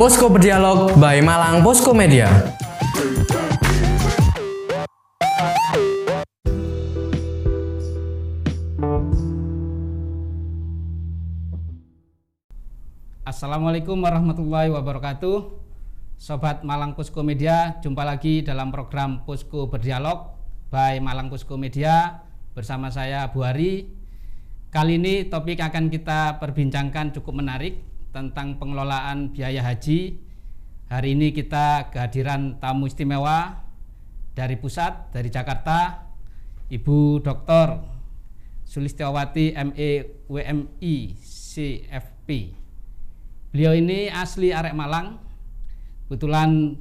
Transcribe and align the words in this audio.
Posko 0.00 0.32
Berdialog 0.32 0.96
by 0.96 1.20
Malang 1.20 1.60
Posko 1.60 1.92
Media. 1.92 2.24
Assalamualaikum 13.28 14.00
warahmatullahi 14.00 14.72
wabarakatuh. 14.72 15.60
Sobat 16.16 16.64
Malang 16.64 16.96
Posko 16.96 17.20
Media, 17.20 17.76
jumpa 17.84 18.00
lagi 18.00 18.40
dalam 18.40 18.72
program 18.72 19.28
Posko 19.28 19.68
Berdialog 19.68 20.32
by 20.72 20.96
Malang 21.04 21.28
Posko 21.28 21.60
Media 21.60 22.24
bersama 22.56 22.88
saya 22.88 23.28
Bu 23.28 23.44
Hari. 23.44 23.84
Kali 24.72 24.96
ini 24.96 25.28
topik 25.28 25.60
akan 25.60 25.92
kita 25.92 26.40
perbincangkan 26.40 27.12
cukup 27.20 27.44
menarik 27.44 27.89
tentang 28.10 28.58
pengelolaan 28.58 29.30
biaya 29.30 29.62
haji. 29.62 30.18
Hari 30.90 31.14
ini 31.14 31.30
kita 31.30 31.94
kehadiran 31.94 32.58
tamu 32.58 32.90
istimewa 32.90 33.62
dari 34.34 34.58
pusat, 34.58 35.14
dari 35.14 35.30
Jakarta, 35.30 36.10
Ibu 36.66 37.22
Dr. 37.22 37.78
Sulistiawati 38.66 39.54
ME 39.70 39.90
WMI 40.26 40.94
CFP. 41.18 42.28
Beliau 43.50 43.74
ini 43.74 44.10
asli 44.10 44.54
Arek 44.54 44.74
Malang. 44.74 45.18
Kebetulan 46.06 46.74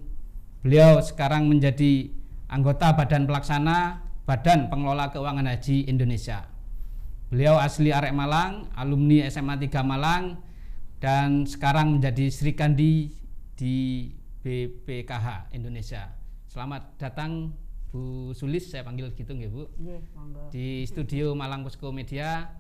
beliau 0.66 1.02
sekarang 1.02 1.46
menjadi 1.50 2.10
anggota 2.50 2.94
Badan 2.98 3.30
Pelaksana 3.30 4.02
Badan 4.26 4.70
Pengelola 4.70 5.10
Keuangan 5.14 5.50
Haji 5.50 5.90
Indonesia. 5.90 6.46
Beliau 7.30 7.62
asli 7.62 7.94
Arek 7.94 8.14
Malang, 8.14 8.74
alumni 8.74 9.30
SMA 9.30 9.58
3 9.58 9.86
Malang 9.86 10.49
dan 11.00 11.48
sekarang 11.48 11.96
menjadi 11.96 12.28
Sri 12.28 12.52
Kandi 12.52 13.08
di 13.56 13.76
BPKH 14.44 15.56
Indonesia. 15.56 16.12
Selamat 16.52 17.00
datang 17.00 17.56
Bu 17.90 18.36
Sulis, 18.36 18.68
saya 18.68 18.84
panggil 18.84 19.16
gitu 19.16 19.32
nggih 19.32 19.48
Bu. 19.48 19.64
Di 20.52 20.84
studio 20.84 21.32
Malang 21.40 21.64
Posko 21.64 21.96
Media. 21.96 22.52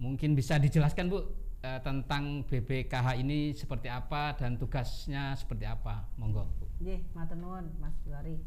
Mungkin 0.00 0.32
bisa 0.32 0.56
dijelaskan 0.56 1.12
Bu 1.12 1.28
eh, 1.60 1.80
tentang 1.84 2.40
BPKH 2.48 3.20
ini 3.20 3.52
seperti 3.52 3.92
apa 3.92 4.32
dan 4.32 4.56
tugasnya 4.56 5.36
seperti 5.36 5.68
apa? 5.68 6.08
Monggo 6.16 6.48
Bu. 6.56 6.64
Nggih, 6.80 7.04
matur 7.12 7.36
nuwun 7.36 7.68
Mas 7.76 7.96
Buari. 8.00 8.40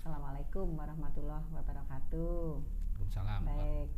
Assalamualaikum 0.00 0.72
warahmatullahi 0.72 1.48
wabarakatuh. 1.52 2.40
Waalaikumsalam. 2.64 3.40
Baik. 3.44 3.88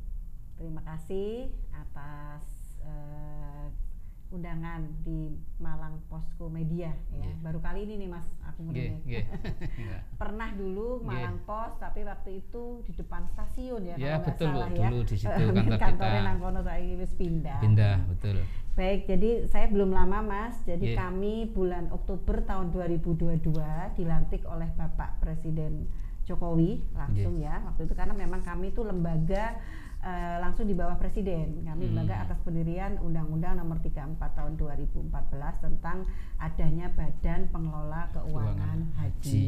Terima 0.59 0.83
kasih 0.83 1.51
atas 1.71 2.43
eh, 2.83 3.86
undangan 4.29 4.83
di 5.01 5.31
Malang 5.57 6.03
Posko 6.05 6.49
Media 6.49 6.91
ya. 7.09 7.23
Nggih. 7.23 7.35
Baru 7.41 7.59
kali 7.59 7.85
ini 7.85 7.95
nih 7.99 8.09
Mas 8.09 8.27
aku 8.43 8.59
ngundangnya. 8.63 8.99
nggih. 9.01 9.25
Iya. 9.85 9.99
Pernah 10.15 10.51
dulu 10.53 10.89
Nggih. 10.97 11.07
Malang 11.07 11.39
Pos 11.43 11.73
tapi 11.77 12.01
waktu 12.03 12.31
itu 12.41 12.63
di 12.83 12.93
depan 12.93 13.23
stasiun 13.29 13.83
ya 13.85 13.95
Ya, 13.97 14.13
kalau 14.17 14.27
betul, 14.27 14.47
Bu. 14.47 14.57
salah 14.57 14.71
ya. 14.73 14.89
Dulu 14.89 15.03
di 15.03 15.17
situ 15.17 15.31
kantor 15.53 15.79
kantornya 15.79 16.13
kita. 16.17 16.27
nang 16.27 16.39
kono 16.39 16.61
saiki 16.61 16.95
wis 16.97 17.13
pindah. 17.15 17.59
Pindah, 17.61 17.97
betul. 18.07 18.37
Baik, 18.73 19.01
jadi 19.07 19.31
saya 19.47 19.67
belum 19.67 19.91
lama 19.91 20.19
Mas. 20.21 20.57
Jadi 20.63 20.93
Iya. 20.93 21.01
kami 21.01 21.35
bulan 21.49 21.89
Oktober 21.89 22.43
tahun 22.43 22.67
2022 22.71 23.57
dilantik 23.95 24.45
oleh 24.45 24.69
Bapak 24.71 25.17
Presiden 25.19 25.89
Jokowi 26.23 26.83
langsung 26.93 27.39
ya. 27.39 27.63
Waktu 27.63 27.87
itu 27.87 27.95
karena 27.95 28.13
memang 28.13 28.43
kami 28.43 28.69
itu 28.69 28.83
lembaga 28.83 29.57
eh, 30.01 30.37
langsung 30.39 30.65
di 30.65 30.73
bawah 30.73 30.97
presiden. 30.97 31.61
Kami 31.61 31.85
Hmm. 31.85 31.93
lembaga 31.93 32.23
atas 32.23 32.39
pendirian 32.41 32.97
Undang-Undang 32.99 33.57
Nomor 33.57 33.79
34 33.79 34.35
Tahun 34.35 34.53
2014 34.55 35.59
tentang 35.59 36.05
adanya 36.37 36.91
Badan 36.91 37.49
Pengelola 37.49 38.11
Keuangan 38.11 38.57
Keuangan 38.57 38.79
Haji. 38.97 39.47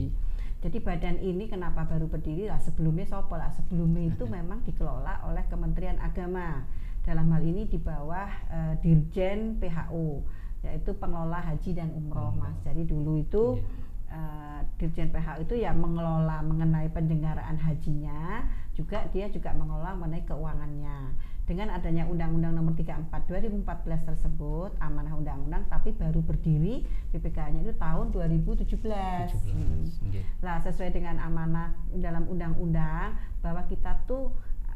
Jadi 0.59 0.79
badan 0.79 1.17
ini 1.19 1.47
kenapa 1.47 1.87
baru 1.87 2.11
berdiri 2.11 2.51
lah 2.51 2.59
sebelumnya 2.59 3.07
sopo 3.07 3.39
lah 3.39 3.47
sebelumnya 3.55 4.11
itu 4.11 4.27
memang 4.27 4.67
dikelola 4.67 5.23
oleh 5.25 5.47
Kementerian 5.47 6.03
Agama 6.03 6.67
dalam 7.07 7.31
hal 7.31 7.43
ini 7.43 7.65
di 7.65 7.79
bawah 7.79 8.27
eh, 8.51 8.75
Dirjen 8.83 9.57
PHU 9.57 10.27
yaitu 10.59 10.91
pengelola 10.93 11.39
haji 11.39 11.71
dan 11.71 11.95
umroh 11.95 12.35
Umroh. 12.35 12.43
mas. 12.43 12.59
Jadi 12.67 12.83
dulu 12.85 13.23
itu 13.23 13.63
eh, 14.09 14.61
Dirjen 14.79 15.11
PHU 15.11 15.45
itu 15.45 15.55
yang 15.59 15.79
mengelola 15.79 16.41
mengenai 16.45 16.89
penyelenggaraan 16.93 17.59
hajinya 17.59 18.47
juga 18.79 19.03
dia 19.11 19.27
juga 19.27 19.51
mengelola 19.59 19.99
mengenai 19.99 20.23
keuangannya. 20.23 21.19
Dengan 21.49 21.73
adanya 21.73 22.05
Undang-Undang 22.05 22.61
Nomor 22.61 22.77
34 22.77 23.25
2014 23.25 23.65
tersebut 24.05 24.71
amanah 24.85 25.17
undang-undang 25.17 25.65
tapi 25.73 25.97
baru 25.97 26.21
berdiri 26.21 26.85
BPK-nya 27.09 27.65
itu 27.65 27.73
tahun 27.81 28.13
2017. 28.13 28.69
17. 28.69 29.49
Hmm. 29.49 29.83
Nggih. 30.13 30.25
Nah, 30.45 30.61
sesuai 30.61 30.93
dengan 30.93 31.17
amanah 31.19 31.73
dalam 31.97 32.29
undang-undang 32.29 33.17
bahwa 33.41 33.65
kita 33.65 33.97
tuh 34.05 34.31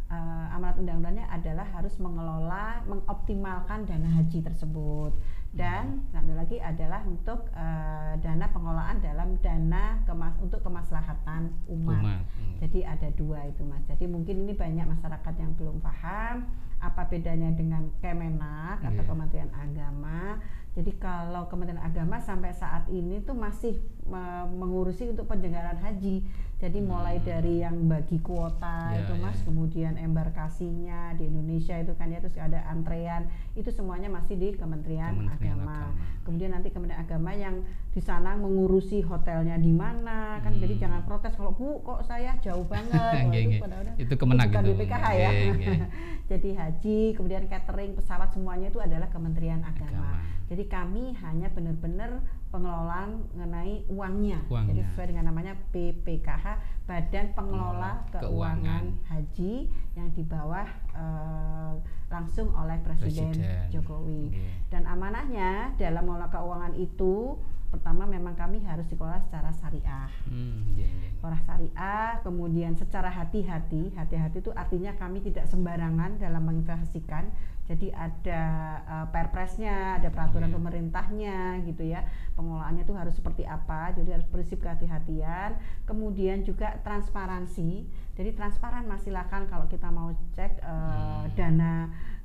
eh, 0.08 0.56
amanat 0.56 0.80
undang-undangnya 0.80 1.28
adalah 1.28 1.68
harus 1.76 1.94
mengelola, 2.00 2.80
mengoptimalkan 2.88 3.84
dana 3.84 4.08
haji 4.08 4.40
tersebut. 4.40 5.12
Dan 5.52 6.08
satu 6.08 6.32
lagi 6.32 6.56
adalah 6.64 7.04
untuk 7.04 7.44
eh, 7.52 8.12
dana 8.24 8.48
pengelolaan 8.48 9.04
dalam 9.04 9.36
dana 9.44 10.00
kemas 10.08 10.32
untuk 10.40 10.64
kemaslahatan 10.64 11.52
umat. 11.68 12.00
Umat. 12.00 12.24
Hmm. 12.24 12.56
Jadi 12.64 12.80
ada 12.88 13.08
dua 13.12 13.44
itu 13.44 13.60
mas. 13.68 13.84
Jadi 13.84 14.08
mungkin 14.08 14.48
ini 14.48 14.56
banyak 14.56 14.88
masyarakat 14.88 15.34
yang 15.36 15.52
belum 15.60 15.84
paham 15.84 16.48
apa 16.82 17.06
bedanya 17.06 17.54
dengan 17.54 17.94
Kemenak 18.02 18.82
atau 18.82 19.02
Iya. 19.06 19.08
Kementerian 19.08 19.52
Agama. 19.54 20.42
Jadi 20.72 20.96
kalau 20.96 21.44
Kementerian 21.46 21.78
Agama 21.78 22.16
sampai 22.18 22.50
saat 22.50 22.88
ini 22.88 23.20
tuh 23.20 23.34
masih 23.34 23.76
me- 24.02 24.48
mengurusi 24.50 25.04
untuk 25.06 25.26
penyelenggaraan 25.26 25.76
haji. 25.78 26.24
Jadi 26.56 26.78
mulai 26.80 27.18
Hmm. 27.18 27.26
dari 27.26 27.54
yang 27.58 27.76
bagi 27.84 28.16
kuota 28.18 28.88
Iya, 28.88 29.02
itu 29.02 29.14
mas, 29.16 29.34
iya. 29.34 29.44
kemudian 29.44 29.92
embarkasinya 29.96 31.12
di 31.12 31.26
Indonesia 31.26 31.74
itu 31.74 31.92
kan 31.92 32.06
ya 32.06 32.18
terus 32.18 32.38
ada 32.38 32.62
antrean 32.66 33.26
itu 33.52 33.66
semuanya 33.68 34.06
masih 34.08 34.34
di 34.34 34.54
Kementerian, 34.54 35.10
Kementerian 35.12 35.58
Agama. 35.58 35.74
Agama. 35.90 35.98
Kemudian 36.22 36.50
nanti 36.52 36.70
Kementerian 36.70 37.02
Agama 37.02 37.30
yang 37.32 37.66
di 37.88 38.00
sana 38.00 38.32
mengurusi 38.34 39.02
hotelnya 39.02 39.58
di 39.58 39.70
mana 39.70 40.38
kan 40.38 40.54
jadi 40.54 40.72
Hmm. 40.72 40.82
jangan 40.82 41.00
protes 41.02 41.34
kalau 41.34 41.50
Bu 41.50 41.82
kok 41.82 42.00
saya 42.02 42.38
jauh 42.38 42.64
banget. 42.64 42.94
Wah, 43.26 43.34
itu 43.34 43.58
padahal 43.58 43.84
Itu 43.98 44.14
Kemenag 44.16 44.48
bukan 44.48 44.62
itu. 44.62 44.70
BPKH 44.72 45.04
ya. 45.12 45.30
Jadi 46.32 46.48
haji, 46.50 46.98
kemudian 47.12 47.44
catering, 47.44 47.92
pesawat 47.92 48.30
semuanya 48.30 48.66
itu 48.68 48.78
adalah 48.78 49.04
Kementerian 49.06 49.60
Agama. 49.60 50.00
Agama. 50.00 50.16
Jadi 50.52 50.68
kami 50.68 51.16
hanya 51.24 51.48
benar-benar 51.48 52.20
pengelolaan 52.52 53.24
mengenai 53.32 53.88
uangnya. 53.88 54.44
Uangnya. 54.52 54.68
Jadi 54.76 54.80
sesuai 54.92 55.06
dengan 55.08 55.32
namanya 55.32 55.56
BPKH, 55.72 56.44
Badan 56.84 57.26
Pengelola 57.32 58.04
Keuangan, 58.12 58.20
Keuangan. 58.20 58.84
Haji 59.08 59.54
yang 59.96 60.08
di 60.12 60.20
bawah 60.20 60.68
eh, 60.92 61.72
langsung 62.12 62.52
oleh 62.52 62.76
Presiden, 62.84 63.32
Presiden. 63.32 63.72
Jokowi. 63.72 64.28
Nggih. 64.28 64.52
Dan 64.68 64.84
amanahnya 64.84 65.72
dalam 65.80 66.04
mengelola 66.04 66.28
keuangan 66.28 66.76
itu 66.76 67.40
pertama 67.72 68.04
memang 68.04 68.36
kami 68.36 68.60
harus 68.68 68.84
dikelola 68.84 69.16
secara 69.24 69.48
syariah 69.48 70.12
Hmm, 70.28 70.76
nggih, 70.76 70.84
nggih. 70.92 71.10
orang 71.24 71.40
syariah, 71.48 72.20
kemudian 72.20 72.76
secara 72.76 73.08
hati-hati, 73.08 73.96
hati-hati 73.96 74.44
itu 74.44 74.52
artinya 74.52 74.92
kami 75.00 75.24
tidak 75.24 75.48
sembarangan 75.48 76.20
dalam 76.20 76.44
menginvestasikan. 76.44 77.32
Jadi 77.62 77.94
ada 77.94 78.42
eh, 78.82 79.06
perpresnya, 79.08 79.96
ada 79.96 80.10
peraturan 80.10 80.50
Iya. 80.50 80.56
pemerintahnya 80.58 81.38
gitu 81.62 81.86
ya. 81.86 82.02
Pengelolaannya 82.34 82.82
itu 82.82 82.92
harus 82.92 83.14
seperti 83.14 83.46
apa, 83.46 83.94
jadi 83.94 84.18
harus 84.18 84.26
prinsip 84.26 84.58
kehati-hatian. 84.60 85.54
Kemudian 85.84 86.42
juga 86.42 86.74
transparansi. 86.82 87.86
Jadi 88.12 88.30
transparan 88.34 88.84
mas 88.84 89.00
silakan 89.02 89.46
kalau 89.46 89.64
kita 89.66 89.88
mau 89.88 90.10
cek 90.34 90.58
eh, 90.58 90.68
Hmm. 90.68 91.30
dana 91.32 91.74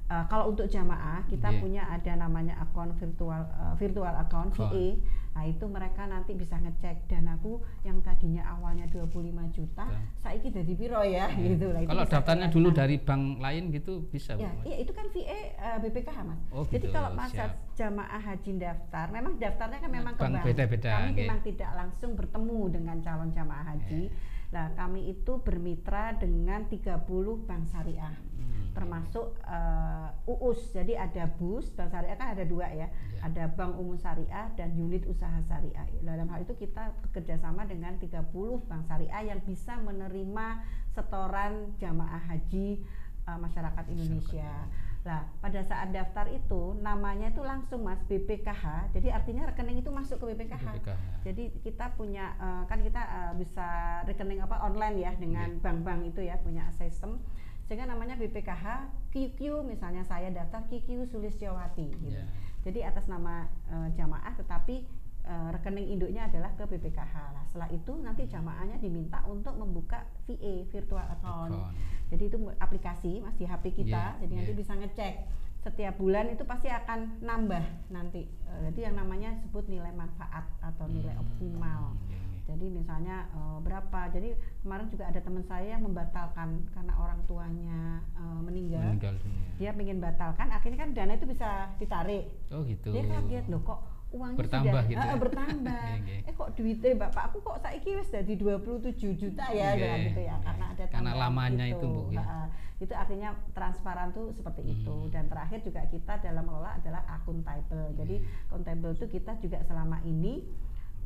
eh, 0.07 0.25
kalau 0.25 0.50
untuk 0.50 0.66
jamaah 0.66 1.22
kita 1.25 1.50
Iya. 1.50 1.59
punya 1.59 1.84
ada 1.85 2.12
namanya 2.18 2.56
akun 2.57 2.91
virtual 2.94 3.41
eh, 3.44 3.73
virtual 3.75 4.13
account. 4.16 4.51
VA 4.53 4.97
Nah 5.29 5.46
itu 5.46 5.70
mereka 5.70 6.02
nanti 6.03 6.34
bisa 6.34 6.58
ngecek 6.58 7.05
danaku 7.05 7.61
yang 7.85 8.02
tadinya 8.02 8.41
awalnya 8.49 8.90
25 8.90 9.14
juta, 9.47 9.85
Ya. 9.85 10.02
saiki 10.17 10.49
jadi 10.49 10.73
piro 10.73 11.05
ya 11.05 11.29
gitu 11.29 11.70
lah. 11.70 11.79
itu 11.79 11.93
Kalau 11.93 12.05
daftarnya 12.09 12.47
dulu 12.49 12.73
dari 12.73 12.97
bank 12.97 13.37
lain 13.37 13.70
gitu 13.70 14.02
bisa, 14.09 14.34
Ya, 14.34 14.49
Mas? 14.49 14.66
iya 14.66 14.81
itu 14.81 14.90
kan 14.91 15.05
VA 15.08 15.37
eh, 15.53 15.78
BPKH 15.78 16.17
mas. 16.26 16.41
Oh, 16.49 16.66
Jadi 16.66 16.90
gitu, 16.90 16.90
kalau 16.90 17.14
masa 17.14 17.53
siap. 17.53 17.70
jamaah 17.78 18.17
haji 18.20 18.52
daftar, 18.58 19.05
memang 19.14 19.34
daftarnya 19.37 19.78
kan 19.78 19.91
memang 19.93 20.14
ke 20.14 20.22
Bank 20.26 20.34
bank. 20.34 20.46
beda-beda, 20.49 20.90
Kami 20.97 21.11
memang 21.14 21.40
tidak 21.46 21.72
langsung 21.76 22.11
bertemu 22.16 22.59
dengan 22.73 22.97
calon 22.97 23.29
jamaah 23.29 23.66
haji. 23.67 24.02
Nah 24.47 24.66
kami 24.73 25.11
itu 25.11 25.37
bermitra 25.37 26.16
dengan 26.16 26.66
30 26.66 26.97
bank 27.43 27.67
syariah 27.67 28.16
Hmm. 28.34 28.47
Termasuk 28.78 29.34
eh, 29.41 30.29
UUS. 30.29 30.70
Jadi 30.70 30.94
ada 30.94 31.26
BUS, 31.26 31.74
bank 31.74 31.90
syariah 31.90 32.14
kan 32.14 32.38
ada 32.38 32.46
dua 32.46 32.70
ya. 32.70 32.85
Ya. 32.85 33.26
Ada 33.26 33.50
Bank 33.58 33.82
Umum 33.82 33.97
Syariah 33.97 34.53
dan 34.53 34.78
unit 34.78 35.02
usaha 35.09 35.41
syariah. 35.50 35.90
Dalam 36.06 36.29
hal 36.29 36.46
itu 36.46 36.53
kita 36.53 36.94
bekerja 37.09 37.41
sama 37.41 37.66
dengan 37.66 37.97
30 37.97 38.22
bank 38.70 38.85
syariah 38.85 39.34
yang 39.34 39.41
bisa 39.41 39.74
menerima 39.82 40.62
setoran 40.94 41.74
jamaah 41.82 42.22
haji 42.29 42.85
eh, 43.26 43.38
masyarakat 43.41 43.84
Indonesia. 43.90 44.70
Nah, 45.08 45.24
pada 45.40 45.64
saat 45.64 45.96
daftar 45.96 46.28
itu 46.28 46.76
namanya 46.84 47.32
itu 47.32 47.40
langsung 47.40 47.79
Mas 47.88 48.03
BPKH. 48.12 48.91
Jadi 48.91 49.08
artinya 49.08 49.47
rekening 49.47 49.79
itu 49.79 49.88
masuk 49.88 50.20
ke 50.20 50.35
BPKH. 50.35 50.68
BPKH. 50.84 51.00
Jadi 51.24 51.44
kita 51.64 51.96
punya 51.96 52.35
eh, 52.38 52.64
kan 52.68 52.79
kita 52.84 53.02
eh, 53.02 53.34
bisa 53.40 53.68
rekening 54.03 54.44
apa 54.44 54.62
online 54.62 55.02
ya 55.02 55.12
dengan 55.16 55.50
Iya. 55.58 55.64
bank-bank 55.64 56.02
itu 56.12 56.22
ya 56.28 56.35
punya 56.44 56.68
sistem 56.76 57.24
sehingga 57.67 57.84
namanya 57.84 58.16
BPKH 58.16 58.66
QQ 59.11 59.67
misalnya 59.67 60.08
saya 60.08 60.31
daftar 60.31 60.64
QQ 60.72 61.11
Sulistyawati 61.11 61.85
gitu. 61.99 62.16
Iya. 62.16 62.25
Jadi 62.64 62.79
atas 62.84 63.05
nama 63.11 63.47
eh, 63.67 63.90
jamaah 63.96 64.34
tetapi 64.40 64.87
eh, 65.28 65.47
rekening 65.52 65.91
induknya 65.91 66.31
adalah 66.31 66.55
ke 66.55 66.64
BPKH. 66.64 67.16
Lah, 67.35 67.43
setelah 67.52 67.69
itu 67.75 67.93
nanti 67.99 68.23
jamaahnya 68.23 68.79
diminta 68.79 69.19
untuk 69.28 69.59
membuka 69.59 70.08
VA 70.25 70.64
virtual 70.72 71.03
account. 71.11 71.55
Account. 71.59 71.75
Jadi 72.08 72.23
itu 72.31 72.37
aplikasi 72.55 73.19
Mas 73.19 73.35
di 73.35 73.43
HP 73.43 73.84
kita. 73.84 74.16
Iya, 74.16 74.19
jadi 74.23 74.34
nanti 74.40 74.53
iya. 74.55 74.59
bisa 74.64 74.73
ngecek 74.79 75.16
setiap 75.58 75.99
bulan 75.99 76.31
itu 76.31 76.47
pasti 76.47 76.72
akan 76.72 77.19
nambah 77.19 77.91
nanti. 77.91 78.23
Eh, 78.23 78.59
jadi 78.72 78.87
yang 78.91 79.03
namanya 79.03 79.35
sebut 79.43 79.67
nilai 79.67 79.91
manfaat 79.91 80.47
atau 80.64 80.87
nilai 80.87 81.11
Hmm, 81.11 81.23
optimal. 81.28 81.84
iya, 82.08 82.16
iya. 82.16 82.16
Jadi 82.47 82.66
misalnya 82.70 83.28
eh, 83.29 83.58
berapa? 83.59 83.99
Jadi 84.09 84.29
kemarin 84.58 84.88
juga 84.88 85.03
ada 85.05 85.20
teman 85.20 85.44
saya 85.44 85.67
yang 85.70 85.84
membatalkan 85.84 86.49
karena 86.72 86.94
orang 86.96 87.20
tuanya 87.23 87.79
eh, 88.16 88.40
meninggal. 88.41 88.84
meninggal 88.88 89.14
dunia. 89.20 89.49
Dia 89.58 89.72
ingin 89.73 89.99
batalkan, 89.99 90.47
akhirnya 90.47 90.79
kan 90.79 90.90
dana 90.91 91.14
itu 91.14 91.26
bisa 91.26 91.49
ditarik. 91.76 92.26
Oh 92.49 92.64
gitu. 92.64 92.90
Dia 92.90 93.03
kaget 93.05 93.46
loh 93.47 93.61
kok 93.61 93.79
uangnya 94.08 94.40
Bertambah 94.40 94.72
sudah 94.79 94.84
gitu 94.88 94.97
Eh, 94.97 95.03
ya? 95.05 95.16
bertambah. 95.20 95.84
Iya, 95.97 95.99
iya. 95.99 96.20
eh 96.23 96.34
kok 96.34 96.49
duitnya 96.53 96.91
bapakku 96.97 97.38
kok 97.41 97.58
saiki 97.59 97.90
wis 97.94 98.08
jadi 98.08 98.34
27 98.34 98.96
juta 99.14 99.46
ya 99.50 99.67
Iya, 99.67 99.76
bilang 99.76 100.00
gitu 100.05 100.22
ya 100.22 100.28
iya. 100.29 100.35
karena 100.40 100.66
ada 100.72 100.84
Karena 100.88 101.11
lamanya 101.14 101.66
itu, 101.67 101.84
Bu, 101.85 102.02
ya. 102.09 102.23
Ha-ha. 102.23 102.43
itu 102.78 102.93
artinya 102.93 103.29
transparan 103.52 104.14
tuh 104.14 104.29
seperti 104.32 104.61
itu 104.64 104.93
Hmm. 104.96 105.09
dan 105.09 105.26
terakhir 105.26 105.59
juga 105.59 105.82
kita 105.88 106.22
dalam 106.22 106.46
mengelola 106.46 106.78
adalah 106.78 107.02
akuntabel. 107.11 107.90
Jadi 107.91 108.16
Iya. 108.16 108.47
akuntabel 108.47 108.91
itu 108.93 109.05
kita 109.09 109.32
juga 109.38 109.58
selama 109.66 109.97
ini 110.03 110.46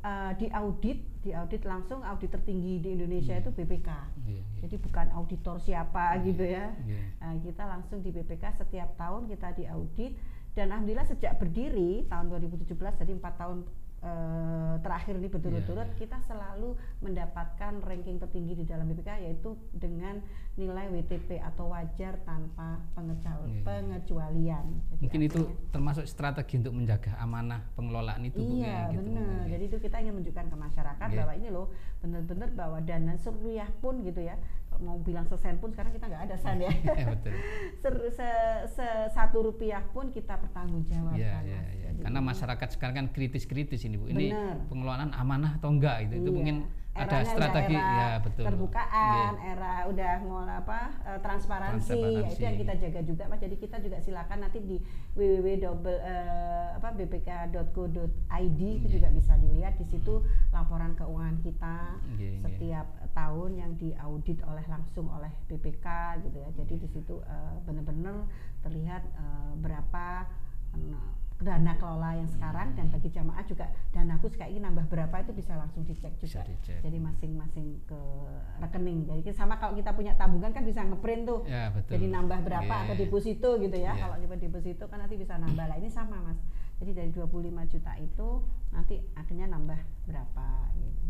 eh, 0.01 0.31
di 0.37 0.47
audit, 0.51 0.97
di 1.21 1.31
audit 1.31 1.61
langsung 1.65 2.01
audit 2.01 2.33
tertinggi 2.33 2.81
di 2.81 2.89
Indonesia 2.97 3.37
itu 3.37 3.53
BPK. 3.53 3.89
Iya, 4.25 4.41
iya. 4.41 4.43
Jadi 4.65 4.75
bukan 4.81 5.07
auditor 5.15 5.57
siapa 5.61 6.17
gitu 6.25 6.41
ya. 6.41 6.73
Iya. 6.85 7.01
Nah, 7.21 7.33
kita 7.41 7.63
langsung 7.65 8.01
di 8.01 8.09
BPK 8.09 8.57
setiap 8.57 8.97
tahun 8.97 9.29
kita 9.29 9.53
diaudit 9.57 10.17
dan 10.51 10.67
alhamdulillah 10.67 11.07
sejak 11.07 11.39
berdiri 11.39 12.03
tahun 12.11 12.27
2017 12.27 12.75
jadi 12.75 13.11
empat 13.15 13.33
tahun 13.39 13.63
eh, 14.01 14.75
terakhir 14.81 15.13
ini 15.13 15.29
berturut-turut 15.29 15.85
Iya, 15.85 15.93
iya. 15.93 15.99
kita 15.99 16.17
selalu 16.21 16.73
mendapatkan 16.99 17.73
ranking 17.81 18.17
tertinggi 18.17 18.53
di 18.55 18.65
dalam 18.65 18.89
BPK 18.89 19.21
yaitu 19.21 19.53
dengan 19.71 20.17
nilai 20.53 20.89
WTP 20.89 21.37
atau 21.37 21.69
wajar 21.69 22.17
tanpa 22.21 22.81
pengecual- 22.91 23.45
Iya, 23.45 23.53
iya. 23.53 23.63
pengecualian. 23.63 24.65
Jadi 24.89 25.01
Mungkin 25.05 25.21
itu 25.21 25.41
artinya- 25.45 25.69
termasuk 25.69 26.05
strategi 26.05 26.53
untuk 26.57 26.73
menjaga 26.73 27.13
amanah 27.17 27.61
pengelolaan 27.71 28.25
itu 28.25 28.41
Iya 28.41 28.65
ya, 28.65 28.81
gitu. 28.89 29.05
benar. 29.05 29.29
Iya. 29.45 29.49
Jadi 29.53 29.63
itu 29.69 29.77
kita 29.79 29.95
ingin 30.01 30.13
menunjukkan 30.17 30.45
ke 30.49 30.57
masyarakat 30.57 31.07
Iya. 31.07 31.17
bahwa 31.21 31.33
ini 31.37 31.49
loh 31.49 31.67
benar-benar 32.01 32.49
bahwa 32.51 32.77
dana 32.81 33.13
serupiah 33.15 33.69
pun 33.79 34.01
gitu 34.01 34.21
ya. 34.21 34.35
Mau 34.81 34.97
bilang 34.97 35.23
sesen 35.23 35.55
pun 35.55 35.69
sekarang 35.69 35.93
kita 35.93 36.05
nggak 36.05 36.23
ada 36.25 36.35
sen 36.35 36.57
ya. 36.59 36.71
Betul. 37.13 37.33
Ser- 37.77 38.09
se- 38.11 38.63
se- 38.71 39.07
satu 39.09 39.37
rupiah 39.43 39.85
pun 39.87 40.09
kita 40.09 40.35
pertanggungjawabkan. 40.35 41.17
Iya, 41.17 41.37
iya, 41.45 41.59
Mas. 41.61 41.69
iya. 41.71 41.89
Jadi 41.91 42.01
Karena 42.01 42.19
masyarakat 42.19 42.67
sekarang 42.71 42.95
kan 42.95 43.07
kritis-kritis 43.09 43.85
ini 43.85 43.95
Bu. 43.95 44.09
Ini 44.09 44.33
Benar. 44.33 44.57
pengelolaan 44.67 45.11
amanah 45.13 45.61
atau 45.61 45.69
enggak 45.69 46.09
gitu. 46.09 46.15
Itu 46.17 46.29
Iya. 46.29 46.35
mungkin 46.35 46.55
ada 46.91 47.23
strategi 47.23 47.71
era 47.71 47.95
ya 47.95 48.09
betul. 48.19 48.43
terbukaan, 48.43 49.31
Iya. 49.33 49.47
era 49.49 49.73
udah 49.87 50.13
mau 50.21 50.43
apa 50.43 50.79
eh, 51.03 51.19
transparansi, 51.19 51.87
ya, 51.87 51.95
Transparansi. 51.95 52.35
itu 52.35 52.43
yang 52.43 52.57
kita 52.59 52.73
jaga 52.77 53.01
juga 53.01 53.23
Mas. 53.25 53.39
Jadi 53.39 53.55
kita 53.57 53.77
juga 53.79 53.97
silakan 53.97 54.37
nanti 54.41 54.59
di 54.59 54.77
www 55.13 55.47
double 55.57 55.97
eh, 55.97 56.67
apa 56.75 56.91
bpk.co.id 56.91 58.59
itu 58.59 58.85
Iya. 58.85 58.91
juga 58.91 59.07
bisa 59.09 59.33
dilihat 59.37 59.73
di 59.77 59.85
situ 59.87 60.19
laporan 60.51 60.91
keuangan 60.93 61.39
kita 61.39 61.75
Iya, 62.13 62.27
iya. 62.27 62.41
setiap 62.41 62.87
tahun 63.11 63.51
yang 63.55 63.71
diaudit 63.75 64.43
oleh 64.43 64.65
langsung 64.67 65.07
oleh 65.07 65.31
BPK 65.47 65.87
gitu 66.23 66.37
ya. 66.37 66.49
Jadi 66.53 66.73
di 66.77 66.87
situ 66.87 67.15
eh, 67.21 67.53
benar-benar 67.63 68.27
terlihat 68.61 69.03
eh, 69.05 69.51
berapa 69.57 70.27
dana 71.41 71.73
kelola 71.75 72.13
yang 72.15 72.29
sekarang 72.29 72.77
dan 72.77 72.85
bagi 72.87 73.09
jamaah 73.09 73.41
juga 73.43 73.65
danaku 73.89 74.29
kayak 74.29 74.53
ini 74.53 74.61
nambah 74.61 74.85
berapa 74.87 75.15
itu 75.19 75.33
bisa 75.33 75.57
langsung 75.57 75.81
dicek 75.83 76.13
Bisa 76.17 76.39
juga. 76.39 76.53
dicek. 76.53 76.79
Jadi 76.81 76.97
masing-masing 76.97 77.67
ke 77.83 77.99
rekening. 78.59 78.99
Jadi 79.05 79.33
sama 79.33 79.57
kalau 79.57 79.73
kita 79.73 79.91
punya 79.91 80.13
tabungan 80.13 80.49
kan 80.49 80.61
bisa 80.61 80.81
ngeprint 80.81 81.25
tuh. 81.25 81.41
Ya, 81.45 81.73
betul. 81.73 81.97
Jadi 81.97 82.05
nambah 82.07 82.39
berapa 82.41 82.69
Iya. 82.71 82.83
atau 82.85 82.95
deposito 82.95 83.49
gitu 83.57 83.73
ya. 83.73 83.91
Iya. 83.91 84.01
Kalau 84.05 84.15
di 84.17 84.37
deposito 84.37 84.83
kan 84.85 85.01
nanti 85.01 85.15
bisa 85.17 85.33
nambah 85.35 85.65
lah. 85.65 85.75
Ini 85.75 85.89
sama 85.89 86.17
Mas. 86.21 86.37
Jadi 86.77 86.91
dari 86.93 87.09
25 87.09 87.29
juta 87.67 87.93
itu 87.97 88.27
nanti 88.69 88.95
akhirnya 89.13 89.45
nambah 89.47 89.79
berapa 90.05 90.45
gitu. 90.75 91.03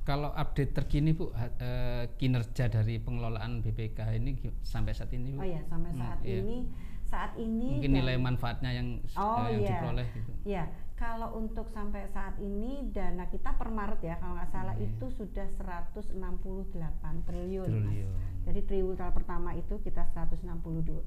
Kalau 0.00 0.32
update 0.32 0.72
terkini 0.72 1.12
Bu 1.12 1.30
eh, 1.60 2.10
kinerja 2.16 2.66
dari 2.66 2.98
pengelolaan 2.98 3.60
BPK 3.60 4.18
ini 4.18 4.34
sampai 4.60 4.90
saat 4.90 5.10
ini 5.12 5.30
Bu. 5.30 5.42
Oh 5.42 5.46
ya, 5.46 5.62
sampai 5.62 5.90
Hmm, 5.92 6.00
saat 6.00 6.18
iya. 6.22 6.42
Saat 7.10 7.34
ini 7.36 7.76
Mungkin 7.76 7.90
dan- 7.90 7.98
nilai 7.98 8.16
manfaatnya 8.16 8.70
yang 8.70 8.88
Oh 9.14 9.42
eh, 9.42 9.50
yang 9.50 9.60
iya. 9.60 9.70
diperoleh 9.74 10.06
gitu. 10.14 10.30
Iya, 10.42 10.64
kalau 10.94 11.28
untuk 11.34 11.66
sampai 11.68 12.06
saat 12.08 12.38
ini 12.38 12.86
dana 12.88 13.26
kita 13.26 13.52
per 13.52 13.68
Maret 13.68 14.00
ya 14.00 14.14
kalau 14.16 14.34
nggak 14.34 14.48
salah 14.48 14.74
Iya. 14.74 14.88
itu 14.88 15.06
sudah 15.10 15.46
168 15.52 16.70
triliun. 17.22 17.66
Mas. 17.66 17.82
Triliun. 17.84 18.12
Jadi 18.40 18.60
triwulan 18.64 19.12
pertama 19.12 19.52
itu 19.52 19.76
kita 19.78 20.06
168 20.08 21.04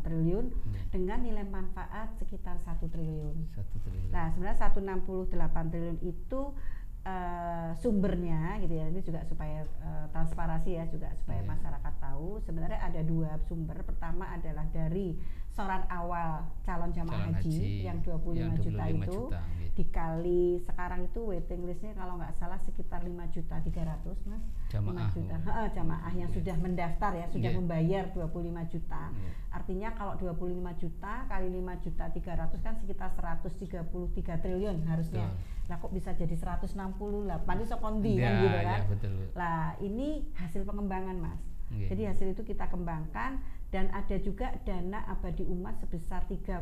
triliun 0.00 0.46
Iya. 0.48 0.80
dengan 0.88 1.18
nilai 1.20 1.44
manfaat 1.44 2.16
sekitar 2.16 2.56
1 2.58 2.88
triliun. 2.88 3.36
Satu 3.52 3.76
triliun. 3.82 4.08
Nah, 4.08 4.32
sebenarnya 4.32 4.58
168 4.58 5.28
triliun 5.68 5.98
itu 6.00 6.40
eh, 7.02 7.70
sumbernya 7.78 8.58
gitu 8.62 8.74
ya. 8.74 8.86
Ini 8.88 9.00
juga 9.02 9.20
supaya 9.26 9.62
eh, 9.64 10.06
transparansi 10.14 10.70
ya 10.78 10.84
juga 10.86 11.10
supaya 11.18 11.42
Iya. 11.42 11.50
masyarakat 11.50 11.94
tahu 12.00 12.38
sebenarnya 12.46 12.80
ada 12.80 13.00
dua 13.02 13.30
sumber. 13.48 13.78
Pertama 13.82 14.30
adalah 14.30 14.66
dari 14.70 15.18
soran 15.52 15.84
awal 15.86 16.48
calon 16.64 16.88
jamaah 16.90 17.28
Calon 17.28 17.36
haji, 17.36 17.52
haji 17.52 17.84
yang 17.84 17.98
25 18.00 18.32
yang 18.34 18.52
juta 18.56 18.72
25 18.82 18.88
itu 18.88 19.12
juta, 19.12 19.40
iya. 19.60 19.68
dikali 19.72 20.44
sekarang 20.58 21.00
itu 21.04 21.20
waiting 21.22 21.60
listnya 21.62 21.92
kalau 21.92 22.16
nggak 22.16 22.32
salah 22.32 22.56
sekitar 22.58 23.04
5 23.04 23.12
juta 23.28 23.60
300 23.60 24.16
mas 24.24 24.40
Jamaah. 24.72 25.12
5 25.12 25.14
juta 25.14 25.34
jamaah 25.68 26.12
yang 26.12 26.30
Iya. 26.32 26.36
sudah 26.40 26.56
mendaftar 26.56 27.12
ya 27.12 27.26
sudah 27.28 27.50
Iya. 27.52 27.58
membayar 27.60 28.04
25 28.08 28.64
juta 28.64 29.02
Iya. 29.12 29.30
artinya 29.52 29.88
kalau 29.92 30.12
25 30.16 30.72
juta 30.72 31.12
kali 31.26 31.46
5 31.50 31.76
juta 31.78 32.04
300 32.08 32.58
kan 32.58 32.74
sekitar 32.74 33.12
133 33.12 34.40
triliun 34.40 34.88
harusnya 34.88 35.28
Betul. 35.28 35.68
lah 35.68 35.76
kok 35.78 35.92
bisa 35.92 36.10
jadi 36.12 36.32
168 36.34 36.72
itu 37.54 37.66
sokondi 37.68 38.14
kan 38.16 38.32
Ya, 38.32 38.40
gitu 38.40 38.56
ya, 38.56 38.64
kan 38.64 38.80
betul. 38.88 39.12
lah 39.34 39.76
ini 39.78 40.08
hasil 40.32 40.64
pengembangan 40.64 41.20
mas 41.20 41.40
Iya. 41.68 41.88
jadi 41.88 42.02
hasil 42.08 42.32
itu 42.32 42.40
kita 42.42 42.68
kembangkan 42.68 43.36
dan 43.72 43.88
ada 43.90 44.16
juga 44.18 44.52
dana 44.62 45.00
abadi 45.08 45.42
umat 45.44 45.80
sebesar 45.80 46.22
3,7 46.24 46.60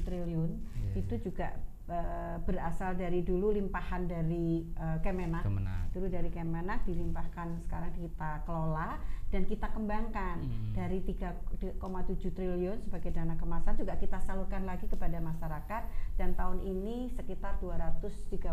triliun 0.00 0.50
Iya. 0.90 0.92
itu 0.98 1.14
juga 1.22 1.54
eh, 1.86 2.36
berasal 2.40 2.94
dari 2.94 3.18
dulu 3.20 3.50
limpahan 3.50 4.06
dari 4.06 4.62
eh, 4.68 4.98
Kemenak 5.00 5.42
Kemenak. 5.42 5.90
dulu 5.90 6.06
dari 6.06 6.26
Kemenak 6.28 6.82
dilimpahkan 6.84 7.58
sekarang 7.60 7.90
kita 7.92 8.42
kelola 8.44 8.98
dan 9.28 9.42
kita 9.44 9.70
kembangkan 9.70 10.38
Hmm. 10.40 10.70
dari 10.72 10.98
3,7 11.00 11.78
triliun 12.28 12.78
sebagai 12.80 13.10
dana 13.10 13.34
kemasan 13.34 13.74
juga 13.74 13.94
kita 13.94 14.18
salurkan 14.18 14.62
lagi 14.64 14.86
kepada 14.86 15.18
masyarakat 15.20 15.82
dan 16.16 16.34
tahun 16.34 16.58
ini 16.60 17.10
sekitar 17.10 17.58
232 17.58 18.50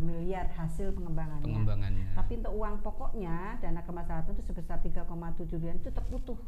miliar 0.00 0.46
hasil 0.52 0.90
pengembangannya. 0.92 1.46
Pengembangannya. 1.46 2.06
Tapi 2.14 2.32
untuk 2.36 2.54
uang 2.54 2.74
pokoknya 2.80 3.36
dana 3.58 3.80
kemasyarakatan 3.80 4.32
itu 4.32 4.44
sebesar 4.44 4.78
3,7 4.78 5.06
triliun 5.48 5.78
itu 5.78 5.90
terputuh. 5.90 6.38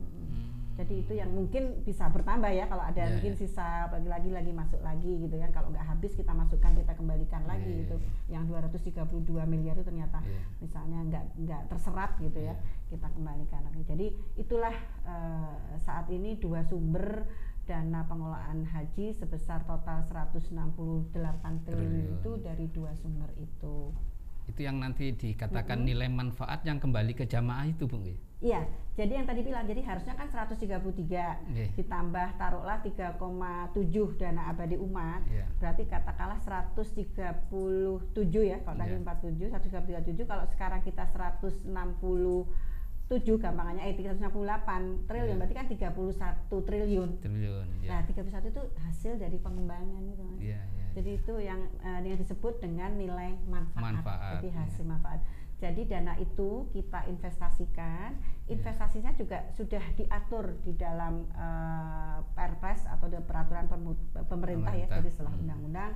Hmm. 0.00 0.48
Jadi 0.78 1.04
itu 1.04 1.12
yang 1.12 1.28
mungkin 1.28 1.84
bisa 1.84 2.08
bertambah 2.08 2.48
ya 2.48 2.64
kalau 2.64 2.80
ada 2.80 2.96
Ya, 2.96 3.12
mungkin 3.12 3.36
ya. 3.36 3.38
sisa 3.38 3.68
lagi-lagi 3.86 4.32
lagi 4.32 4.48
masuk 4.50 4.80
lagi 4.80 5.12
gitu 5.20 5.36
kan 5.36 5.52
kalau 5.52 5.68
nggak 5.68 5.84
habis 5.84 6.16
kita 6.16 6.32
masukkan 6.32 6.72
kita 6.72 6.92
kembalikan 6.96 7.44
lagi 7.44 7.68
Ya, 7.68 7.74
ya, 7.74 7.80
gitu. 7.84 7.96
ya. 8.00 8.40
Yang 8.40 8.42
232 8.48 9.44
miliar 9.44 9.76
itu 9.76 9.84
ternyata 9.84 10.24
Ya. 10.24 10.40
misalnya 10.58 10.98
nggak 11.04 11.24
nggak 11.36 11.62
terserap 11.68 12.16
gitu 12.18 12.40
ya 12.40 12.52
Ya. 12.52 12.64
kita 12.88 13.12
kembalikan 13.12 13.60
lagi. 13.62 13.82
Jadi 13.84 14.06
itulah 14.36 14.72
eh, 15.04 15.54
saat 15.76 16.08
ini 16.08 16.40
dua 16.40 16.64
sumber 16.64 17.28
dana 17.68 18.02
pengelolaan 18.02 18.64
haji 18.64 19.12
sebesar 19.12 19.62
total 19.62 20.02
168 20.02 21.12
triliun 21.62 21.62
Triliun. 21.62 22.18
itu 22.18 22.30
dari 22.40 22.66
dua 22.66 22.96
sumber 22.96 23.30
itu. 23.36 23.92
Itu 24.46 24.62
yang 24.62 24.78
nanti 24.78 25.10
dikatakan 25.10 25.82
nilai 25.82 26.06
manfaat 26.06 26.62
yang 26.64 26.78
kembali 26.78 27.12
ke 27.12 27.24
jamaah 27.24 27.66
itu, 27.66 27.84
Bu. 27.84 27.98
nggih? 27.98 28.16
Iya, 28.40 28.64
jadi 28.96 29.20
yang 29.20 29.26
tadi 29.28 29.44
bilang, 29.44 29.68
jadi 29.68 29.84
harusnya 29.84 30.16
kan 30.16 30.24
133 30.26 31.44
Nggih. 31.52 31.76
ditambah 31.76 32.28
taruhlah 32.40 32.80
3,7 32.80 34.16
dana 34.16 34.48
abadi 34.48 34.80
umat, 34.80 35.20
Iya. 35.28 35.44
berarti 35.60 35.84
katakanlah 35.84 36.40
137 36.40 38.40
ya, 38.42 38.56
kalau 38.64 38.76
tadi 38.80 38.96
Iya. 38.96 39.04
47, 39.04 39.52
137 39.52 40.24
kalau 40.24 40.48
sekarang 40.48 40.80
kita 40.80 41.04
168 41.04 42.48
gampangannya 43.36 43.84
eh 43.84 43.92
368 43.92 45.04
triliun 45.04 45.28
Iya. 45.28 45.36
berarti 45.36 45.54
kan 45.54 45.66
31 45.68 46.62
triliun. 46.62 47.10
triliun 47.20 47.66
ya 47.82 47.90
Nah, 47.90 48.00
31 48.06 48.48
itu 48.48 48.62
hasil 48.80 49.18
dari 49.18 49.36
pengembangan 49.36 50.00
itu. 50.06 50.24
Iya, 50.38 50.62
iya. 50.64 50.79
Jadi 50.90 51.10
itu 51.14 51.34
yang 51.38 51.60
eh, 51.80 52.00
yang 52.02 52.16
disebut 52.16 52.58
dengan 52.58 52.90
nilai 52.92 53.38
manfaat. 53.44 53.82
Manfaat, 53.94 54.32
Jadi 54.36 54.48
iya. 54.48 54.58
hasil 54.60 54.84
manfaat. 54.84 55.20
Jadi 55.56 55.84
dana 55.84 56.16
itu 56.16 56.64
kita 56.70 57.04
investasikan, 57.04 58.16
Iya. 58.16 58.56
investasinya 58.56 59.12
juga 59.12 59.44
sudah 59.50 59.84
diatur 59.94 60.56
di 60.60 60.72
dalam 60.74 61.28
eh, 61.30 62.18
Perpres 62.30 62.86
atau 62.86 63.06
di 63.06 63.20
peraturan 63.20 63.66
pemu- 63.66 63.96
pemerintah, 64.24 64.72
ya, 64.72 64.84
Pemerintah. 64.84 64.96
jadi 64.98 65.08
setelah 65.10 65.32
Hmm. 65.32 65.42
undang-undang. 65.42 65.92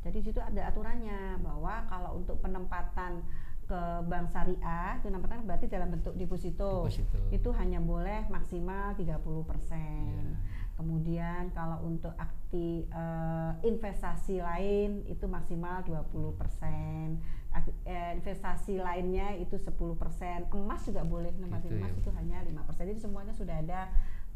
Jadi 0.00 0.16
di 0.16 0.24
situ 0.24 0.38
ada 0.38 0.62
aturannya 0.64 1.40
bahwa 1.40 1.82
kalau 1.86 2.10
untuk 2.14 2.38
penempatan 2.38 3.24
ke 3.66 3.80
bank 4.04 4.30
syariah 4.30 4.94
itu 4.96 5.10
penempatan 5.10 5.42
berarti 5.42 5.66
dalam 5.66 5.90
bentuk 5.90 6.14
deposito. 6.14 6.86
Deposito. 6.86 7.18
Itu 7.32 7.50
hanya 7.50 7.82
boleh 7.82 8.28
maksimal 8.28 8.94
30%. 8.94 9.74
Iya. 9.74 10.38
Kemudian 10.76 11.48
kalau 11.50 11.80
untuk 11.82 12.12
akti 12.14 12.84
eh, 12.84 13.52
investasi 13.62 14.38
lain 14.38 15.02
itu 15.06 15.24
maksimal 15.24 15.80
20%. 15.82 17.16
Ak- 17.50 17.72
eh, 17.82 18.12
investasi 18.14 18.76
lainnya 18.76 19.32
itu 19.34 19.56
10%. 19.56 19.72
Emas 20.52 20.84
juga 20.84 21.00
boleh 21.02 21.32
nempatin 21.34 21.64
Gitu 21.66 21.76
emas 21.76 21.90
ya. 21.90 21.98
itu 21.98 22.10
hanya 22.12 22.38
5%. 22.44 22.84
Jadi 22.86 23.00
semuanya 23.00 23.32
sudah 23.32 23.56
ada 23.56 23.88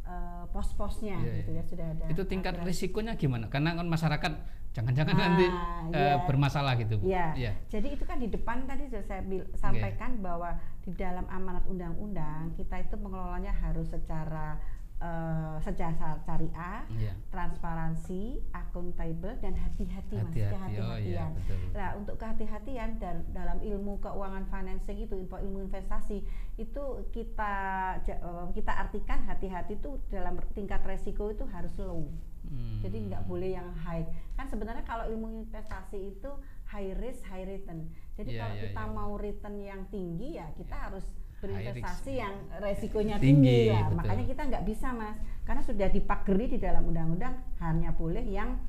eh, 0.03 0.45
pos-posnya 0.49 1.21
Iya, 1.21 1.33
gitu 1.39 1.51
iya. 1.51 1.61
ya, 1.61 1.63
sudah 1.63 1.87
ada. 1.87 2.05
itu 2.09 2.23
tingkat 2.25 2.57
aturan. 2.57 2.67
risikonya 2.67 3.13
gimana 3.15 3.47
karena 3.47 3.77
kan 3.77 3.85
masyarakat 3.87 4.33
jangan-jangan 4.73 5.13
Ah, 5.13 5.21
nanti 5.21 5.45
eh, 5.45 5.53
iya. 5.93 6.15
bermasalah 6.25 6.73
gitu 6.75 6.97
Bu. 6.97 7.05
Iya. 7.05 7.27
Iya. 7.37 7.53
Jadi 7.69 7.89
itu 7.93 8.05
kan 8.05 8.17
di 8.17 8.27
depan 8.27 8.65
tadi 8.65 8.89
sudah 8.89 9.05
saya 9.05 9.21
bil- 9.21 9.51
sampaikan 9.55 10.17
bahwa 10.19 10.57
di 10.81 10.97
dalam 10.97 11.29
amanat 11.29 11.69
undang-undang 11.69 12.57
kita 12.57 12.81
itu 12.81 12.97
mengelolanya 12.97 13.53
harus 13.53 13.87
secara 13.87 14.57
eh, 15.01 15.57
secara 15.61 16.21
syariah, 16.21 16.85
Iya. 16.93 17.13
transparansi, 17.33 18.45
akuntabel 18.53 19.37
dan 19.41 19.57
hati-hati 19.57 20.17
mas, 20.17 20.29
Hati-hati. 20.29 20.77
Oh 20.77 20.97
kehati-hatian. 20.97 21.01
iya. 21.03 21.27
Nah, 21.73 21.89
untuk 21.97 22.17
kehati-hatian 22.17 23.01
dan 23.01 23.25
dalam 23.33 23.59
ilmu 23.61 23.97
keuangan 23.99 24.45
financing 24.47 25.01
itu 25.01 25.17
info 25.17 25.41
ilmu 25.41 25.65
investasi 25.65 26.21
itu 26.57 26.85
kita 27.11 27.55
eh, 28.05 28.47
kita 28.53 28.73
artikan 28.77 29.25
hati-hati 29.25 29.77
itu 29.77 29.97
dalam 30.09 30.37
tingkat 30.53 30.85
resiko 30.85 31.33
itu 31.33 31.49
harus 31.49 31.73
low. 31.81 32.09
Hmm. 32.41 32.81
Jadi 32.81 33.09
nggak 33.09 33.25
boleh 33.25 33.53
yang 33.53 33.69
high. 33.85 34.05
Kan 34.33 34.49
sebenarnya 34.49 34.85
kalau 34.85 35.05
ilmu 35.07 35.45
investasi 35.45 36.17
itu 36.17 36.31
high 36.69 36.97
risk, 36.97 37.21
high 37.29 37.45
return. 37.45 37.89
Jadi 38.17 38.37
Iya, 38.37 38.41
kalau 38.41 38.55
iya, 38.57 38.63
kita 38.69 38.83
iya. 38.85 38.93
mau 38.93 39.13
return 39.17 39.57
yang 39.61 39.83
tinggi 39.89 40.37
ya 40.37 40.49
kita 40.57 40.77
harus 40.77 41.05
High 41.05 41.20
berinvestasi 41.41 42.13
yang 42.21 42.35
resikonya 42.61 43.17
Tinggi, 43.17 43.69
tinggi, 43.69 43.73
lah. 43.73 43.89
betul. 43.89 43.97
Makanya 43.99 44.25
kita 44.29 44.43
nggak 44.47 44.65
bisa 44.69 44.89
mas, 44.93 45.17
karena 45.43 45.63
sudah 45.65 45.89
dipageri 45.89 46.47
di 46.47 46.59
dalam 46.61 46.85
undang-undang 46.85 47.35
hanya 47.59 47.91
boleh 47.97 48.23
yang 48.23 48.61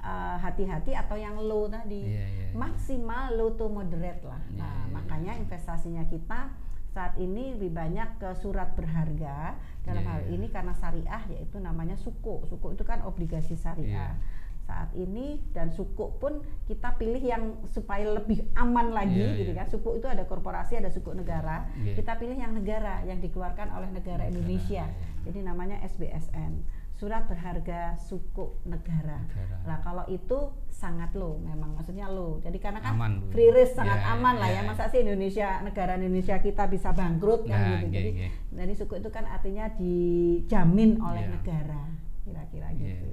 uh, 0.00 0.38
hati-hati 0.38 0.94
atau 0.94 1.18
yang 1.18 1.36
low 1.36 1.66
tadi. 1.66 2.06
Iya, 2.06 2.24
iya, 2.26 2.46
iya. 2.50 2.56
Maksimal 2.56 3.34
low 3.34 3.54
to 3.58 3.66
moderate 3.66 4.22
lah. 4.22 4.40
Iya, 4.48 4.58
Nah, 4.62 4.74
iya, 4.86 4.92
makanya 4.94 5.32
investasinya 5.36 6.06
kita 6.06 6.54
saat 6.90 7.14
ini 7.22 7.54
lebih 7.54 7.70
banyak 7.70 8.18
ke 8.18 8.34
surat 8.34 8.74
berharga 8.74 9.54
dalam 9.86 10.02
Iya, 10.02 10.10
hal 10.10 10.20
iya. 10.26 10.30
ini 10.34 10.46
karena 10.50 10.74
syariah 10.74 11.22
yaitu 11.30 11.58
namanya 11.58 11.94
suku. 11.94 12.46
Suku 12.46 12.74
itu 12.74 12.82
kan 12.82 13.02
obligasi 13.06 13.54
syariah. 13.54 14.14
Iya. 14.14 14.38
Saat 14.70 14.94
ini 14.94 15.42
dan 15.50 15.68
suku 15.68 16.14
pun 16.16 16.38
kita 16.64 16.94
pilih 16.94 17.18
yang 17.18 17.42
supaya 17.66 18.06
lebih 18.06 18.46
aman 18.54 18.94
lagi 18.94 19.18
Iya, 19.18 19.34
gitu 19.36 19.50
iya. 19.50 19.58
kan. 19.58 19.66
Suku 19.66 19.98
itu 19.98 20.06
ada 20.06 20.22
korporasi, 20.22 20.78
ada 20.78 20.86
suku 20.86 21.10
negara. 21.10 21.66
Iya. 21.74 21.98
Kita 21.98 22.14
pilih 22.14 22.38
yang 22.38 22.54
negara 22.54 23.02
yang 23.02 23.18
dikeluarkan 23.18 23.66
oleh 23.68 23.90
negara 23.90 24.22
Negara, 24.22 24.30
Indonesia. 24.30 24.86
iya. 24.86 25.22
Jadi 25.26 25.38
namanya 25.42 25.82
SBSN. 25.82 26.62
Surat 26.92 27.26
berharga 27.26 27.96
suku 27.96 28.60
negara. 28.62 29.24
Negara. 29.24 29.56
Nah, 29.64 29.78
kalau 29.80 30.04
itu 30.06 30.38
sangat 30.68 31.10
low 31.12 31.40
memang 31.40 31.72
maksudnya 31.72 32.06
low. 32.06 32.38
Jadi 32.38 32.60
karena 32.60 32.78
kan 32.78 32.94
Aman, 32.94 33.26
free 33.28 33.48
risk 33.48 33.74
sangat 33.74 33.98
Iya, 33.98 34.12
aman 34.14 34.34
lah 34.36 34.48
ya. 34.48 34.54
iya. 34.54 34.68
Masa 34.68 34.86
sih 34.86 35.00
Indonesia 35.00 35.58
negara 35.60 35.96
Indonesia 35.96 36.38
kita 36.38 36.68
bisa 36.68 36.92
bangkrut 36.92 37.42
kan 37.44 37.56
Nah, 37.58 37.68
gitu. 37.80 37.86
iya, 37.88 37.94
Jadi 37.96 38.10
iya. 38.14 38.28
dari 38.52 38.74
suku 38.76 38.94
itu 38.96 39.08
kan 39.08 39.24
artinya 39.26 39.66
dijamin 39.72 41.00
oleh 41.00 41.24
Iya. 41.24 41.32
negara. 41.32 41.82
Kira-kira 42.20 42.68
Iya. 42.70 43.00
gitu. 43.00 43.10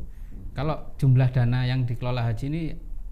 Kalau 0.57 0.97
jumlah 0.97 1.29
dana 1.29 1.69
yang 1.69 1.85
dikelola 1.85 2.25
haji 2.25 2.49
ini 2.49 2.61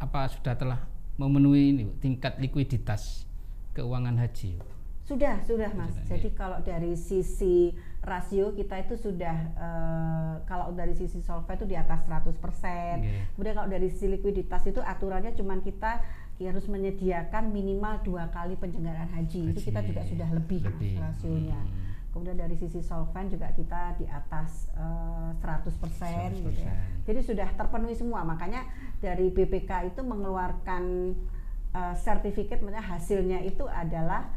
apa 0.02 0.26
sudah 0.34 0.58
telah 0.58 0.82
memenuhi 1.22 1.78
ini 1.78 1.86
tingkat 2.02 2.42
likuiditas 2.42 3.30
keuangan 3.78 4.18
haji? 4.18 4.58
Sudah, 5.06 5.38
sudah 5.46 5.70
Mas. 5.78 5.94
Sudah, 5.94 6.10
Jadi 6.10 6.34
iya. 6.34 6.38
kalau 6.42 6.58
dari 6.66 6.98
sisi 6.98 7.70
rasio 8.02 8.58
kita 8.58 8.82
itu 8.82 8.98
sudah 8.98 9.38
eh, 9.62 10.34
kalau 10.50 10.74
dari 10.74 10.98
sisi 10.98 11.22
solvent 11.22 11.62
itu 11.62 11.70
di 11.70 11.78
atas 11.78 12.10
100%. 12.10 12.34
Iya. 12.34 13.30
Kemudian 13.38 13.54
kalau 13.54 13.70
dari 13.70 13.94
sisi 13.94 14.10
likuiditas 14.10 14.66
itu 14.66 14.82
aturannya 14.82 15.38
cuman 15.38 15.62
kita 15.62 16.02
harus 16.42 16.66
menyediakan 16.66 17.54
minimal 17.54 18.02
dua 18.02 18.34
kali 18.34 18.58
penyelenggaraan 18.58 19.14
haji. 19.14 19.54
Itu 19.54 19.62
kita 19.70 19.86
Haji. 19.86 19.90
juga 19.94 20.02
sudah 20.02 20.30
lebih, 20.34 20.62
Lebih. 20.66 20.98
rasionya. 20.98 21.62
Hmm. 21.62 21.94
Kemudian 22.10 22.42
dari 22.42 22.58
sisi 22.58 22.82
solvent 22.82 23.30
juga 23.30 23.54
kita 23.54 24.02
di 24.02 24.10
atas 24.10 24.74
eh, 24.74 25.25
100%, 25.40 26.32
gitu 26.40 26.52
ya. 26.64 26.74
100%. 26.74 27.06
Jadi 27.06 27.20
sudah 27.22 27.50
terpenuhi 27.54 27.96
semua. 27.96 28.22
Makanya 28.24 28.66
dari 28.98 29.30
BPK 29.30 29.94
itu 29.94 30.02
mengeluarkan 30.02 30.84
eh, 31.76 31.96
sertifikat 31.98 32.64
maksudnya 32.64 32.86
hasilnya 32.86 33.40
itu 33.44 33.68
adalah 33.68 34.32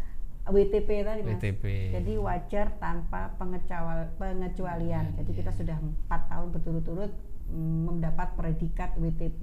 WTP 0.49 0.89
tadi 1.05 1.21
Mas. 1.23 1.37
WTP. 1.39 1.65
Jadi 1.93 2.13
wajar 2.17 2.73
tanpa 2.81 3.37
pengecual- 3.37 4.09
pengecualian. 4.17 5.13
Iya, 5.13 5.17
Jadi 5.23 5.31
kita 5.37 5.53
iya. 5.53 5.59
sudah 5.61 5.77
empat 5.77 6.21
tahun 6.33 6.47
berturut-turut 6.57 7.13
mm, 7.53 7.79
mendapat 7.85 8.29
predikat 8.35 8.97
WTP 8.97 9.43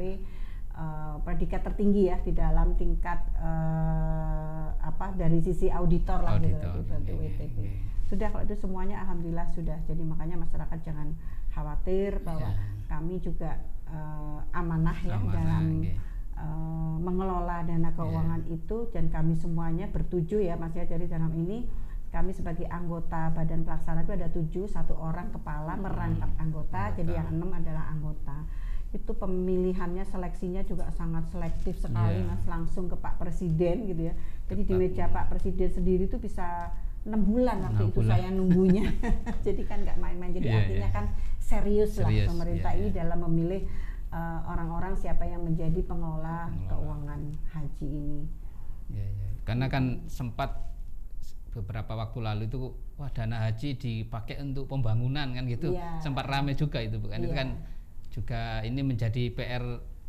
eh, 0.76 1.16
predikat 1.24 1.62
tertinggi 1.64 2.10
ya 2.10 2.18
di 2.20 2.34
dalam 2.34 2.74
tingkat 2.76 3.22
eh, 3.38 4.68
apa 4.82 5.14
dari 5.14 5.40
sisi 5.42 5.70
auditor 5.70 6.20
lah 6.22 6.38
gitu, 6.42 6.58
Auditor, 6.58 7.00
gitu, 7.06 7.14
iya, 7.16 7.30
WTP. 7.32 7.58
iya. 7.62 7.74
Sudah 8.06 8.28
kalau 8.30 8.44
itu 8.46 8.56
semuanya 8.58 9.02
alhamdulillah 9.02 9.48
sudah. 9.54 9.78
Jadi 9.86 10.02
makanya 10.02 10.42
masyarakat 10.42 10.78
jangan 10.82 11.14
khawatir 11.56 12.20
bahwa 12.20 12.46
Iya. 12.46 12.60
kami 12.86 13.16
juga 13.18 13.56
eh, 13.88 14.40
amanah 14.52 14.98
ya 15.00 15.16
Amanah, 15.16 15.32
dalam 15.32 15.66
iya. 15.80 15.96
eh, 16.36 16.96
mengelola 17.00 17.64
dana 17.64 17.90
keuangan 17.92 18.44
itu 18.48 18.90
dan 18.90 19.08
kami 19.08 19.34
semuanya 19.34 19.88
bertujuh 19.88 20.42
ya 20.42 20.54
Mas 20.54 20.74
ya 20.74 20.84
jadi 20.84 21.08
dalam 21.08 21.32
ini 21.34 21.64
kami 22.10 22.32
sebagai 22.32 22.66
anggota 22.68 23.30
badan 23.30 23.62
pelaksana 23.62 24.02
itu 24.02 24.14
ada 24.14 24.28
tujuh 24.30 24.66
satu 24.66 24.96
orang 24.96 25.32
kepala 25.32 25.76
merangkap 25.76 26.28
anggota 26.38 26.92
jadi 26.94 27.08
Hmm. 27.08 27.14
Anggota. 27.14 27.14
yang 27.14 27.28
enam 27.32 27.50
adalah 27.54 27.86
anggota 27.88 28.38
itu 28.92 29.12
pemilihannya 29.14 30.04
seleksinya 30.04 30.64
juga 30.64 30.88
sangat 30.90 31.28
selektif 31.28 31.76
sekali 31.78 32.20
Iya. 32.22 32.28
mas 32.28 32.44
langsung 32.46 32.88
ke 32.88 32.96
Pak 32.96 33.16
Presiden 33.18 33.86
gitu 33.86 34.02
ya 34.06 34.14
jadi 34.46 34.62
di 34.62 34.66
Ketat. 34.66 34.80
meja 34.82 35.06
Pak 35.08 35.26
Presiden 35.30 35.70
sendiri 35.70 36.04
itu 36.06 36.18
bisa 36.18 36.72
enam 37.06 37.22
bulan 37.24 37.58
waktu 37.62 37.78
Enam 37.78 37.90
itu 37.90 38.00
bulan. 38.02 38.12
saya 38.12 38.28
nunggunya 38.30 38.86
jadi 39.46 39.62
kan 39.64 39.78
nggak 39.86 39.98
main-main 39.98 40.32
jadi 40.34 40.48
Iya, 40.48 40.58
artinya 40.60 40.90
iya. 40.90 40.90
kan 40.92 41.06
serius, 41.38 41.92
lah 41.98 42.10
Serius, 42.10 42.28
pemerintah 42.28 42.72
iya, 42.74 42.80
ini 42.82 42.90
iya. 42.90 42.98
dalam 43.00 43.20
memilih 43.30 43.62
uh, 44.10 44.40
orang-orang 44.50 44.94
siapa 44.96 45.24
yang 45.24 45.42
menjadi 45.42 45.80
pengelola 45.82 46.50
Pengelola. 46.50 46.70
keuangan 46.72 47.22
haji 47.54 47.88
ini. 47.88 48.22
Ya, 48.90 49.06
ya. 49.06 49.30
Karena 49.44 49.66
kan 49.68 49.84
sempat 50.08 50.58
beberapa 51.52 51.94
waktu 51.96 52.20
lalu 52.20 52.44
itu 52.46 52.60
wah 52.98 53.08
dana 53.08 53.46
haji 53.46 53.78
dipakai 53.78 54.42
untuk 54.42 54.66
pembangunan 54.66 55.30
kan 55.30 55.46
gitu. 55.46 55.72
Iya. 55.72 56.02
Sempat 56.02 56.26
rame 56.26 56.52
juga 56.54 56.82
itu 56.82 56.98
bukan 56.98 57.22
itu 57.22 57.30
Iya. 57.30 57.38
kan 57.38 57.48
juga 58.10 58.42
ini 58.62 58.82
menjadi 58.82 59.30
PR 59.30 59.64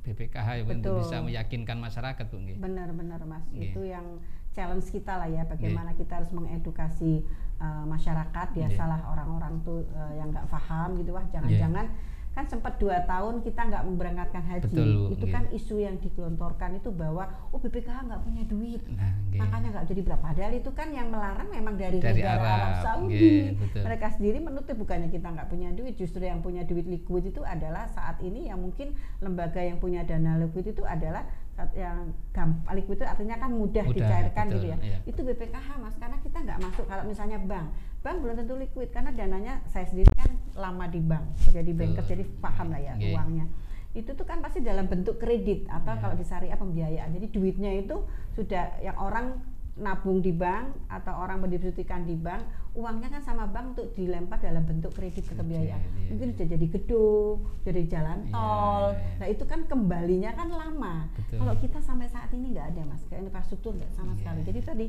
BPKH 0.07 0.49
ya, 0.57 0.65
untuk 0.71 1.03
bisa 1.03 1.19
meyakinkan 1.19 1.83
masyarakat 1.83 2.25
nggih. 2.31 2.57
Benar-benar 2.63 3.21
mas, 3.27 3.43
itu 3.51 3.83
yang 3.83 4.23
challenge 4.55 4.87
kita 4.95 5.19
lah 5.19 5.27
ya, 5.27 5.43
bagaimana 5.45 5.93
kita 5.99 6.23
harus 6.23 6.31
mengedukasi 6.31 7.27
uh, 7.59 7.83
masyarakat. 7.85 8.47
Biasalah 8.55 9.03
orang-orang 9.11 9.59
tuh 9.67 9.83
uh, 9.93 10.15
yang 10.15 10.31
nggak 10.31 10.47
paham 10.47 10.95
gitu, 11.03 11.11
wah 11.13 11.27
jangan-jangan 11.35 11.91
kan 12.37 12.45
sempat 12.45 12.77
dua 12.77 13.01
tahun 13.09 13.41
kita 13.41 13.61
nggak 13.73 13.83
memberangkatkan 13.89 14.43
haji. 14.45 14.69
Betul, 14.69 15.17
itu 15.17 15.27
kan 15.33 15.49
isu 15.57 15.81
yang 15.81 15.97
digelontorkan 15.97 16.77
itu 16.77 16.93
bahwa 16.93 17.33
oh 17.49 17.57
BPKH 17.57 18.13
nggak 18.13 18.21
punya 18.21 18.45
duit. 18.45 18.85
Nah, 18.93 19.17
makanya 19.41 19.69
nggak 19.81 19.87
jadi 19.89 20.01
berapa 20.05 20.27
padahal 20.27 20.53
itu 20.59 20.71
kan 20.75 20.89
yang 20.91 21.09
melarang 21.09 21.49
memang 21.49 21.79
dari, 21.79 22.03
Dari 22.03 22.19
negara 22.19 22.43
Arab, 22.43 22.51
Arab, 22.61 22.83
Saudi 22.83 23.57
betul. 23.57 23.83
mereka 23.87 24.07
sendiri 24.13 24.39
menutup 24.43 24.77
bukannya 24.77 25.09
kita 25.09 25.29
nggak 25.33 25.49
punya 25.49 25.69
duit 25.71 25.95
justru 25.95 26.21
yang 26.27 26.43
punya 26.43 26.67
duit 26.67 26.85
liquid 26.85 27.31
itu 27.31 27.41
adalah 27.47 27.87
saat 27.89 28.19
ini 28.21 28.51
yang 28.51 28.59
mungkin 28.59 28.93
lembaga 29.25 29.63
yang 29.63 29.79
punya 29.79 30.03
dana 30.03 30.37
liquid 30.43 30.75
itu 30.75 30.83
adalah 30.83 31.25
yang 31.73 32.13
gampang 32.37 32.77
liquid 32.77 33.01
itu 33.01 33.07
artinya 33.09 33.41
kan 33.41 33.49
mudah, 33.49 33.81
Mudah, 33.89 33.97
dicairkan 33.97 34.45
betul, 34.53 34.57
gitu 34.61 34.67
ya 34.69 34.79
iya. 34.85 34.99
itu 35.09 35.21
BPKH 35.25 35.69
mas 35.81 35.97
karena 35.97 36.21
kita 36.21 36.39
nggak 36.45 36.59
masuk 36.61 36.85
kalau 36.85 37.05
misalnya 37.09 37.39
bank 37.41 37.73
bank 38.07 38.23
belum 38.23 38.35
tentu 38.39 38.55
liquid 38.55 38.89
karena 38.89 39.11
dananya 39.11 39.59
saya 39.67 39.83
sendiri 39.85 40.07
kan 40.15 40.31
lama 40.55 40.87
di 40.87 41.03
bank 41.03 41.25
jadi 41.51 41.71
banker 41.73 42.05
jadi 42.07 42.23
paham 42.39 42.71
lah 42.71 42.79
ya 42.81 42.95
Nggih. 42.95 43.13
uangnya 43.13 43.47
itu 43.93 44.11
tuh 44.13 44.23
kan 44.23 44.39
pasti 44.39 44.61
dalam 44.61 44.87
bentuk 44.87 45.17
kredit 45.17 45.67
atau 45.67 45.91
Iya. 45.91 46.01
kalau 46.01 46.15
di 46.15 46.23
syariah 46.23 46.55
pembiayaan 46.55 47.11
jadi 47.11 47.27
duitnya 47.27 47.71
itu 47.75 47.97
sudah 48.31 48.79
yang 48.79 48.95
orang 48.97 49.43
nabung 49.77 50.21
di 50.21 50.33
bank 50.33 50.73
atau 50.89 51.13
orang 51.15 51.37
mendepositikan 51.39 52.01
di 52.03 52.17
bank, 52.17 52.41
uangnya 52.73 53.13
kan 53.13 53.21
sama 53.21 53.45
bank 53.45 53.77
untuk 53.77 53.93
dilempar 53.93 54.41
dalam 54.41 54.65
bentuk 54.65 54.89
kredit 54.91 55.29
kebiayaan. 55.29 55.77
iya, 56.01 56.09
Mungkin 56.09 56.33
sudah 56.33 56.49
jadi 56.49 56.67
gedung, 56.67 57.37
jadi 57.61 57.85
jalan 57.85 58.25
Iya, 58.25 58.33
tol. 58.33 58.85
iya. 58.89 59.21
Nah 59.21 59.27
itu 59.29 59.45
kan 59.45 59.61
kembalinya 59.69 60.33
kan 60.33 60.49
lama. 60.49 61.13
Betul. 61.13 61.45
Kalau 61.45 61.55
kita 61.61 61.79
sampai 61.83 62.09
saat 62.09 62.33
ini 62.33 62.57
nggak 62.57 62.73
ada 62.73 62.89
mas, 62.89 63.05
kayak 63.05 63.29
infrastruktur 63.29 63.77
nggak 63.77 63.93
sama 63.93 64.13
Iya. 64.13 64.19
sekali. 64.19 64.41
Jadi 64.49 64.61
tadi 64.65 64.87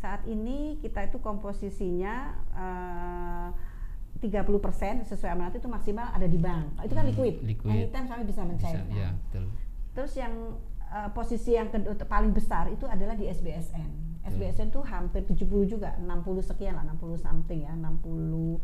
saat 0.00 0.24
ini 0.24 0.80
kita 0.80 1.06
itu 1.06 1.20
komposisinya 1.20 2.14
eh, 2.56 3.48
30% 4.20 5.08
sesuai 5.08 5.30
amanat 5.32 5.56
itu 5.56 5.68
maksimal 5.68 6.12
ada 6.12 6.24
di 6.24 6.36
bank. 6.36 6.76
Itu 6.84 6.92
kan 6.92 7.04
Hmm, 7.04 7.12
liquid. 7.12 7.34
liquid. 7.40 7.72
Anytime 7.72 8.04
kami 8.04 8.22
bisa 8.24 8.44
Bisa, 8.44 8.48
mencairkan. 8.48 8.92
ya 8.92 9.08
betul. 9.16 9.44
Terus 9.92 10.12
yang 10.14 10.34
eh, 10.90 11.08
posisi 11.12 11.54
yang 11.54 11.68
kedua 11.68 11.94
paling 12.04 12.32
besar 12.32 12.68
itu 12.68 12.84
adalah 12.84 13.14
di 13.14 13.28
SBSN. 13.28 13.90
SBSN 14.20 14.68
tuh 14.68 14.84
hampir 14.84 15.24
70 15.24 15.64
juga, 15.64 15.96
60 15.96 16.44
sekian 16.44 16.76
lah, 16.76 16.84
60 16.84 17.16
something 17.16 17.64
ya, 17.64 17.72
60 17.72 18.60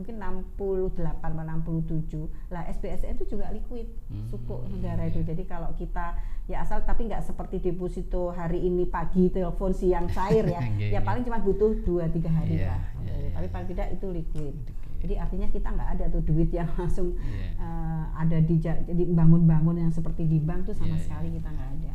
mungkin 0.00 0.16
68 0.16 0.96
atau 1.20 1.68
67. 1.68 2.24
Lah 2.48 2.64
SBSN 2.66 3.14
itu 3.14 3.28
juga 3.28 3.48
liquid 3.50 3.84
Hmm, 4.08 4.26
suku 4.26 4.56
negara 4.70 5.04
iya. 5.04 5.10
itu. 5.10 5.20
Jadi 5.22 5.42
kalau 5.44 5.70
kita 5.74 6.16
ya 6.46 6.60
asal 6.60 6.82
tapi 6.82 7.06
nggak 7.06 7.22
seperti 7.22 7.60
deposito 7.60 8.32
hari 8.32 8.58
ini 8.60 8.82
pagi 8.84 9.28
telepon 9.28 9.70
siang 9.70 10.08
cair 10.08 10.42
ya. 10.46 10.60
Iya, 10.72 10.88
ya 10.88 10.90
iya. 10.90 11.00
paling 11.00 11.22
cuma 11.22 11.38
butuh 11.38 11.76
2 11.78 12.08
3 12.08 12.26
hari 12.28 12.58
Iya, 12.58 12.72
lah. 12.72 12.80
iya. 13.04 13.30
Tapi 13.30 13.46
paling 13.48 13.68
tidak 13.68 13.86
itu 13.92 14.06
liquid. 14.08 14.54
Jadi 15.00 15.14
artinya 15.16 15.48
kita 15.48 15.68
nggak 15.70 15.90
ada 15.94 16.04
tuh 16.08 16.22
duit 16.22 16.50
yang 16.50 16.68
langsung 16.76 17.14
Iya. 17.14 17.48
eh, 17.56 18.04
ada 18.16 18.38
di 18.38 18.56
ja- 18.56 18.80
jadi 18.80 19.04
bangun-bangun 19.06 19.76
yang 19.78 19.90
seperti 19.90 20.24
di 20.24 20.36
bank 20.38 20.64
tuh 20.64 20.74
sama 20.74 20.92
Iya, 20.92 21.02
sekali 21.02 21.28
kita 21.30 21.48
nggak 21.48 21.70
ada. 21.74 21.92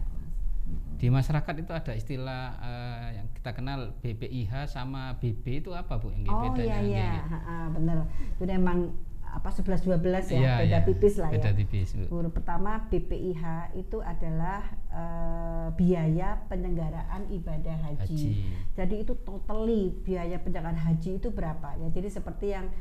Di 0.96 1.08
masyarakat 1.08 1.54
itu 1.58 1.72
ada 1.72 1.92
istilah 1.92 2.44
eh, 2.58 3.08
yang 3.18 3.28
kita 3.32 3.52
kenal 3.52 3.94
BPIH 4.00 4.68
sama 4.68 5.16
BB 5.18 5.62
itu 5.62 5.72
apa 5.72 5.96
Bu? 5.96 6.10
Yang 6.10 6.30
Oh 6.30 6.42
bedanya? 6.50 6.64
iya 6.64 6.78
iya, 6.82 7.12
ha, 7.28 7.68
bener. 7.70 8.08
Itu 8.34 8.44
memang 8.46 8.96
apa 9.26 9.52
11 9.52 9.84
12 9.84 10.32
ya, 10.32 10.40
Iya, 10.40 10.54
beda 10.56 10.64
iya. 10.64 10.80
tipis 10.82 11.20
lah 11.20 11.28
Beda 11.28 11.52
ya. 11.52 11.54
tipis, 11.54 11.92
Bu. 11.92 12.08
Huruf 12.08 12.32
pertama 12.32 12.88
BPIH 12.88 13.44
itu 13.76 14.00
adalah 14.00 14.64
eh, 14.90 15.68
biaya 15.76 16.40
penyelenggaraan 16.48 17.28
ibadah 17.30 17.76
haji. 17.84 18.00
Haji. 18.16 18.32
Jadi 18.74 18.96
itu 19.04 19.12
totally 19.22 19.92
biaya 20.02 20.40
penyelenggaraan 20.40 20.80
haji 20.80 21.20
itu 21.20 21.28
berapa 21.30 21.76
ya? 21.76 21.92
Jadi 21.92 22.08
seperti 22.08 22.56
yang 22.56 22.72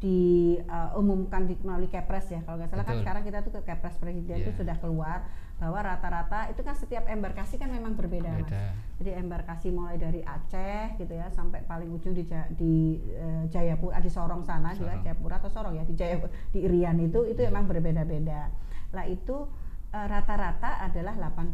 diumumkan 0.00 1.44
di, 1.44 1.54
melalui 1.60 1.86
Kepres 1.86 2.26
ya. 2.28 2.40
Kalau 2.42 2.56
nggak 2.56 2.70
salah 2.70 2.82
kan 2.82 2.94
Betul. 2.94 3.04
sekarang 3.04 3.22
kita 3.22 3.38
tuh 3.42 3.52
ke 3.54 3.62
Kepres 3.62 3.96
Presiden 3.96 4.36
itu 4.38 4.50
Iya. 4.50 4.56
sudah 4.56 4.76
keluar 4.78 5.18
bahwa 5.60 5.84
rata-rata 5.84 6.48
itu 6.48 6.64
kan 6.64 6.72
setiap 6.72 7.04
embarkasi 7.04 7.60
kan 7.60 7.68
memang 7.68 7.92
berbeda, 7.92 8.32
Mas. 8.32 8.48
Beda. 8.48 8.72
Jadi 8.96 9.10
embarkasi 9.12 9.68
mulai 9.68 10.00
dari 10.00 10.24
Aceh 10.24 10.96
gitu 10.96 11.12
ya 11.12 11.28
sampai 11.28 11.60
paling 11.68 11.92
ujung 11.92 12.16
di 12.16 12.24
di 12.56 12.96
eh, 13.12 13.44
Jayapura 13.52 14.00
di 14.00 14.08
Sorong 14.08 14.40
sana 14.40 14.72
juga 14.72 14.96
Sorong. 14.96 15.04
Jayapura 15.04 15.36
atau 15.36 15.50
Sorong 15.52 15.74
ya 15.76 15.84
di 15.84 15.92
Jayapura 15.92 16.32
di 16.56 16.64
Irian 16.64 16.96
itu 17.04 17.28
itu 17.28 17.44
memang 17.44 17.68
berbeda-beda. 17.68 18.48
Lah 18.96 19.04
itu 19.04 19.52
eh, 19.92 20.06
rata-rata 20.08 20.80
adalah 20.80 21.12
89 21.28 21.52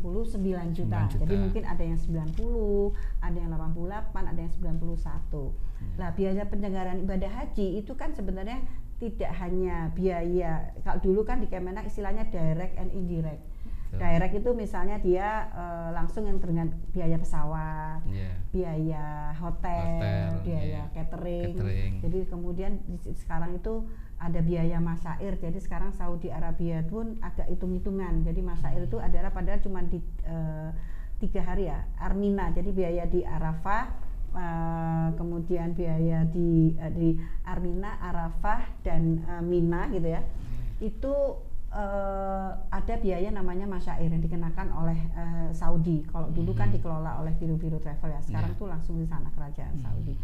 juta. 0.71 1.11
9 1.11 1.11
juta. 1.11 1.23
Jadi 1.27 1.35
mungkin 1.35 1.63
ada 1.67 1.83
yang 1.83 1.99
90, 1.99 2.95
ada 3.27 3.39
yang 3.43 3.51
88, 3.59 4.23
ada 4.23 4.39
yang 4.39 4.53
91. 4.55 4.87
Iya. 4.87 5.99
Lah 5.99 6.11
biaya 6.15 6.43
penyelenggaraan 6.47 7.03
ibadah 7.03 7.31
haji 7.43 7.83
itu 7.83 7.91
kan 7.99 8.15
sebenarnya 8.15 8.63
tidak 8.97 9.29
hanya 9.45 9.93
biaya 9.93 10.73
kalau 10.81 10.99
dulu 11.05 11.21
kan 11.27 11.43
di 11.43 11.51
Kemenak 11.51 11.85
istilahnya 11.91 12.31
direct 12.31 12.79
and 12.79 12.95
indirect. 12.95 13.56
Betul. 13.97 14.05
Direct 14.05 14.35
itu 14.37 14.51
misalnya 14.53 14.97
dia 15.01 15.29
eh, 15.51 15.89
langsung 15.91 16.29
yang 16.29 16.37
dengan 16.37 16.69
biaya 16.93 17.17
pesawat, 17.17 18.05
Iya. 18.05 18.31
biaya 18.53 19.05
hotel, 19.35 19.97
Hotel, 19.97 20.29
biaya 20.45 20.65
iya. 20.65 20.83
catering. 20.93 21.53
Catering. 21.57 21.93
Jadi 22.05 22.19
kemudian 22.29 22.73
di- 22.85 23.17
sekarang 23.17 23.57
itu 23.57 23.89
ada 24.17 24.41
biaya 24.41 24.77
masair. 24.79 25.37
Jadi 25.37 25.59
sekarang 25.61 25.93
Saudi 25.93 26.29
Arabia 26.29 26.85
pun 26.85 27.17
agak 27.21 27.49
hitung-hitungan. 27.49 28.21
Jadi 28.23 28.41
masair 28.41 28.81
itu 28.81 28.97
adalah 28.97 29.33
padahal 29.33 29.61
cuma 29.61 29.81
di 29.81 30.01
eh, 30.25 30.71
tiga 31.17 31.41
hari 31.41 31.69
ya, 31.69 31.85
Armina. 31.97 32.53
Jadi 32.53 32.71
biaya 32.73 33.05
di 33.05 33.25
Arafah, 33.25 33.85
eh, 34.33 35.09
kemudian 35.17 35.73
biaya 35.73 36.25
di 36.29 36.77
eh, 36.77 36.93
di 36.93 37.09
Armina, 37.45 37.97
Arafah 38.01 38.61
dan 38.85 39.21
eh, 39.21 39.41
Mina 39.41 39.89
gitu 39.89 40.09
ya. 40.09 40.21
Itu 40.77 41.13
eh, 41.77 42.49
ada 42.73 42.95
biaya 42.97 43.29
namanya 43.29 43.69
masyair 43.69 44.09
yang 44.09 44.19
dikenakan 44.19 44.73
oleh 44.73 44.97
eh, 44.97 45.49
Saudi. 45.53 46.03
Kalau 46.07 46.29
dulu 46.29 46.51
kan 46.51 46.69
Hmm. 46.69 46.75
dikelola 46.75 47.21
oleh 47.21 47.37
biru-biru 47.37 47.77
travel 47.77 48.11
ya. 48.11 48.21
Sekarang 48.21 48.53
Iya. 48.53 48.59
tuh 48.59 48.67
langsung 48.67 48.97
di 48.97 49.05
sana 49.05 49.29
kerajaan 49.31 49.77
Hmm. 49.77 49.85
Saudi. 49.85 50.15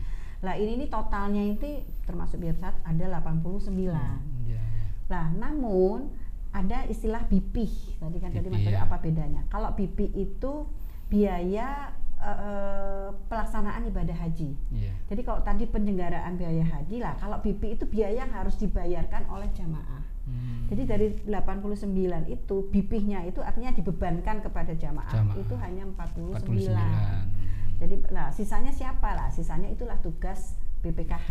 Lah 0.41 0.57
ini 0.57 0.75
nih 0.77 0.89
totalnya 0.89 1.43
itu 1.45 1.69
termasuk 2.03 2.41
biaya 2.41 2.57
pesawat 2.57 2.77
ada 2.83 3.05
89. 3.13 3.95
Iya, 4.43 4.59
iya. 4.59 4.61
Lah 5.07 5.29
namun 5.31 6.11
ada 6.51 6.85
istilah 6.85 7.23
BP. 7.25 7.69
Tadi 7.97 8.17
kan 8.19 8.29
tadi 8.29 8.45
BP, 8.45 8.51
Mas 8.51 8.63
Dodi, 8.63 8.75
ya. 8.75 8.83
apa 8.83 8.97
bedanya? 8.99 9.41
Kalau 9.47 9.71
BP 9.71 9.99
itu 10.11 10.67
biaya 11.07 11.93
eh, 12.19 13.09
pelaksanaan 13.27 13.83
ibadah 13.85 14.15
haji. 14.15 14.55
Iya. 14.71 14.95
Jadi 15.07 15.21
kalau 15.21 15.43
tadi 15.43 15.67
penyelenggaraan 15.67 16.39
biaya 16.39 16.63
haji 16.63 17.03
lah, 17.03 17.19
kalau 17.19 17.39
BP 17.39 17.75
itu 17.75 17.85
biaya 17.85 18.23
yang 18.23 18.31
harus 18.31 18.55
dibayarkan 18.57 19.27
oleh 19.27 19.51
jamaah. 19.51 20.02
Hmm. 20.23 20.71
Jadi 20.71 20.83
dari 20.87 21.07
89 21.27 21.83
itu 22.31 22.57
BP-nya 22.71 23.27
itu 23.27 23.43
artinya 23.43 23.75
dibebankan 23.75 24.41
kepada 24.41 24.73
jamaah, 24.73 25.11
Jamaah. 25.11 25.37
itu 25.37 25.55
hanya 25.59 25.83
49. 25.91 26.39
49. 26.47 27.83
Jadi 27.83 27.95
lah 28.15 28.31
sisanya 28.31 28.71
siapa 28.71 29.11
lah? 29.13 29.29
Sisanya 29.35 29.67
itulah 29.67 29.99
tugas 29.99 30.55
BPKH 30.83 31.29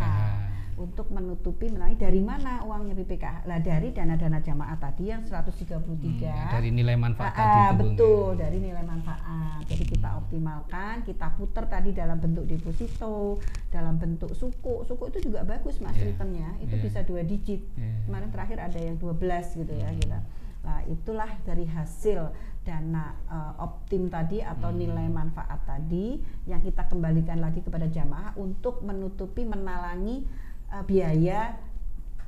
Untuk 0.74 1.08
menutupi 1.08 1.68
melalui 1.68 1.94
dari 1.94 2.18
mana 2.18 2.62
uangnya 2.62 2.94
BPKH? 2.94 3.44
Lah 3.44 3.58
dari 3.58 3.90
dana-dana 3.90 4.38
jamaah 4.38 4.76
tadi 4.76 5.08
yang 5.08 5.22
133. 5.22 5.76
Hmm, 5.78 6.16
ya, 6.18 6.48
dari 6.50 6.70
nilai 6.70 6.96
manfaat 6.96 7.28
Ah, 7.28 7.36
tadi 7.36 7.48
ah, 7.54 7.62
itu, 7.62 7.74
Bu. 7.74 7.82
betul 7.84 8.28
dari 8.36 8.58
nilai 8.58 8.82
manfaat. 8.82 9.20
Jadi 9.62 9.84
kita 9.86 10.08
optimalkan, 10.16 10.94
kita 11.02 11.26
putar 11.32 11.64
tadi 11.66 11.90
dalam 11.90 12.16
bentuk 12.16 12.44
deposito, 12.44 13.38
dalam 13.68 13.96
bentuk 13.96 14.32
suku. 14.32 14.82
Suku 14.82 15.04
itu 15.08 15.30
juga 15.30 15.42
bagus 15.42 15.78
mas 15.78 15.94
Iya, 15.94 16.08
returnnya, 16.08 16.48
itu 16.58 16.74
iya. 16.74 16.82
bisa 16.82 17.00
dua 17.02 17.22
digit. 17.22 17.62
Iya. 17.72 18.04
Kemarin 18.04 18.28
terakhir 18.28 18.58
ada 18.60 18.78
yang 18.78 18.96
12 18.96 19.54
gitu 19.54 19.72
ya 19.72 19.86
Hmm. 19.86 19.98
kita. 19.98 20.18
Nah 20.62 20.78
itulah 20.86 21.30
dari 21.42 21.66
hasil 21.66 22.30
dana 22.62 23.10
eh, 23.26 23.52
optim 23.58 24.06
tadi 24.06 24.38
atau 24.38 24.70
Hmm. 24.70 24.78
nilai 24.78 25.06
manfaat 25.06 25.62
tadi 25.62 26.16
yang 26.46 26.60
kita 26.60 26.86
kembalikan 26.86 27.38
lagi 27.38 27.58
kepada 27.58 27.86
jamaah 27.86 28.34
untuk 28.36 28.80
menutupi 28.80 29.42
menalangi 29.42 30.22
eh, 30.72 30.84
biaya 30.84 31.40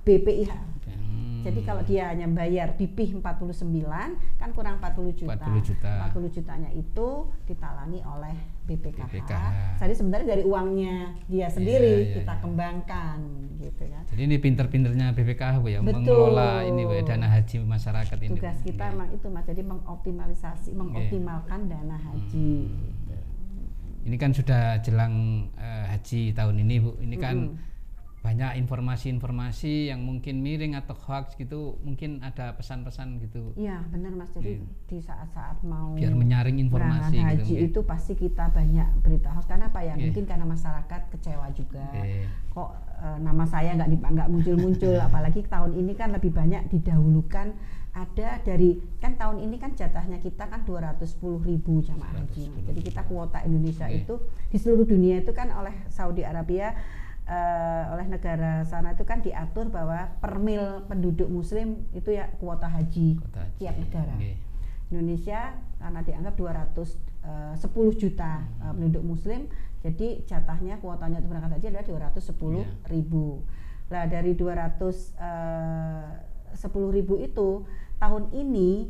BPIH. 0.05 0.53
Hmm. 0.85 1.41
Jadi 1.45 1.61
kalau 1.61 1.81
dia 1.81 2.09
hanya 2.09 2.25
bayar 2.25 2.73
BP 2.73 3.21
49 3.21 3.85
kan 4.37 4.49
kurang 4.53 4.81
40 4.81 5.13
juta. 5.13 5.37
40 5.37 5.61
juta. 5.61 5.93
40 6.09 6.29
jutanya 6.33 6.71
itu 6.73 7.09
ditalangi 7.45 8.01
oleh 8.01 8.33
BPKH. 8.65 9.05
BPKH. 9.13 9.45
Jadi 9.77 9.93
sebenarnya 9.93 10.29
dari 10.31 10.45
uangnya 10.45 10.97
dia 11.25 11.49
sendiri 11.49 11.85
Iya, 11.85 12.05
iya, 12.05 12.15
kita 12.17 12.33
iya. 12.33 12.41
kembangkan 12.41 13.19
gitu 13.61 13.85
kan. 13.89 14.03
Jadi 14.09 14.21
ini 14.25 14.37
pinter-pinternya 14.41 15.07
BPKH 15.13 15.55
Bu 15.61 15.69
ya 15.69 15.81
Betul. 15.81 16.01
mengelola 16.01 16.65
ini 16.65 16.83
Bu, 16.85 16.97
dana 17.05 17.29
haji 17.29 17.57
masyarakat 17.61 18.19
ini. 18.25 18.31
Tugas 18.37 18.57
Bu. 18.61 18.65
kita 18.65 18.85
Iya. 18.85 18.93
memang 18.97 19.09
itu 19.13 19.27
Mas, 19.29 19.45
jadi 19.45 19.63
mengoptimalisasi, 19.65 20.71
mengoptimalkan 20.73 21.61
dana 21.69 21.97
haji. 21.99 22.53
Hmm. 22.73 22.93
Ini 24.05 24.17
kan 24.17 24.33
sudah 24.33 24.81
jelang 24.81 25.15
eh, 25.57 25.85
haji 25.93 26.33
tahun 26.33 26.57
ini 26.61 26.75
Bu. 26.81 26.93
Ini 27.01 27.17
kan 27.17 27.37
Mm-mm. 27.53 27.73
Banyak 28.25 28.57
informasi-informasi 28.57 29.93
yang 29.93 30.01
mungkin 30.01 30.41
miring 30.41 30.73
atau 30.73 30.97
hoax 30.97 31.37
gitu. 31.37 31.77
Mungkin 31.85 32.25
ada 32.25 32.57
pesan-pesan 32.57 33.21
gitu 33.21 33.53
Iya, 33.53 33.85
benar 33.93 34.17
Mas. 34.17 34.33
Jadi 34.33 34.65
Iya. 34.65 34.65
di 34.89 34.99
saat-saat 34.99 35.61
mau 35.61 35.93
biar 35.93 36.17
menyaring 36.17 36.57
informasi 36.57 37.21
gitu. 37.21 37.29
haji 37.29 37.53
mungkin. 37.53 37.69
itu 37.69 37.81
pasti 37.85 38.13
kita 38.17 38.49
banyak 38.49 38.89
berita 39.05 39.29
hoax 39.29 39.45
karena 39.45 39.69
apa 39.69 39.85
ya? 39.85 39.93
Iya. 39.93 40.09
Mungkin 40.09 40.25
karena 40.25 40.47
masyarakat 40.49 41.01
kecewa 41.13 41.47
juga. 41.53 41.85
Iya. 41.93 42.33
Kok 42.49 42.71
eh, 43.05 43.19
nama 43.21 43.45
saya 43.45 43.77
nggak 43.77 43.89
nggak 43.93 44.29
muncul-muncul 44.33 44.97
apalagi 45.13 45.45
tahun 45.45 45.77
ini 45.77 45.93
kan 45.93 46.09
lebih 46.17 46.33
banyak 46.33 46.65
didahulukan 46.73 47.53
ada 47.95 48.43
dari 48.43 48.81
kan 48.99 49.15
tahun 49.15 49.39
ini 49.39 49.55
kan 49.55 49.77
jatahnya 49.79 50.19
kita 50.19 50.51
kan 50.51 50.67
210 50.67 51.45
ribu 51.45 51.79
jamaah 51.79 52.25
haji. 52.25 52.49
210.000. 52.51 52.67
Jadi 52.73 52.81
kita 52.83 53.03
kuota 53.05 53.39
Indonesia 53.45 53.87
Iya. 53.87 54.03
itu 54.03 54.15
di 54.49 54.57
seluruh 54.57 54.89
dunia 54.89 55.21
itu 55.21 55.31
kan 55.31 55.53
oleh 55.53 55.77
Saudi 55.87 56.25
Arabia 56.25 56.73
eh, 57.25 57.85
oleh 57.89 58.07
negara 58.07 58.63
sana 58.63 58.93
itu 58.93 59.03
kan 59.03 59.19
diatur 59.19 59.69
bahwa 59.69 60.13
per 60.15 60.37
mil 60.37 60.61
penduduk 60.85 61.27
muslim 61.27 61.89
itu 61.91 62.11
ya 62.11 62.29
kuota 62.37 62.67
haji, 62.67 63.17
Kota 63.19 63.41
haji. 63.41 63.57
tiap 63.59 63.75
negara. 63.75 64.15
Oke. 64.15 64.37
Indonesia 64.87 65.41
karena 65.79 66.01
dianggap 66.01 66.35
210 66.35 67.57
juta 67.95 68.39
Hmm. 68.39 68.63
eh, 68.63 68.73
penduduk 68.75 69.03
muslim 69.03 69.41
jadi 69.81 70.25
jatahnya 70.25 70.77
kuotanya 70.79 71.19
untuk 71.19 71.31
berangkat 71.31 71.57
haji 71.57 71.67
adalah 71.71 71.85
210 71.85 72.61
Iya. 72.61 72.69
ribu 72.89 73.41
lah 73.87 74.05
dari 74.05 74.33
210 74.33 76.09
ribu 76.91 77.15
itu 77.19 77.65
tahun 77.97 78.33
ini 78.33 78.89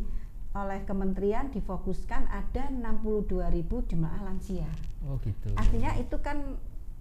oleh 0.55 0.81
kementerian 0.85 1.51
difokuskan 1.51 2.31
ada 2.31 2.71
62.000 2.71 3.51
jemaah 3.85 4.23
lansia. 4.23 4.71
Oh 5.03 5.19
gitu. 5.19 5.51
Artinya 5.55 5.99
itu 5.99 6.15
kan 6.21 6.55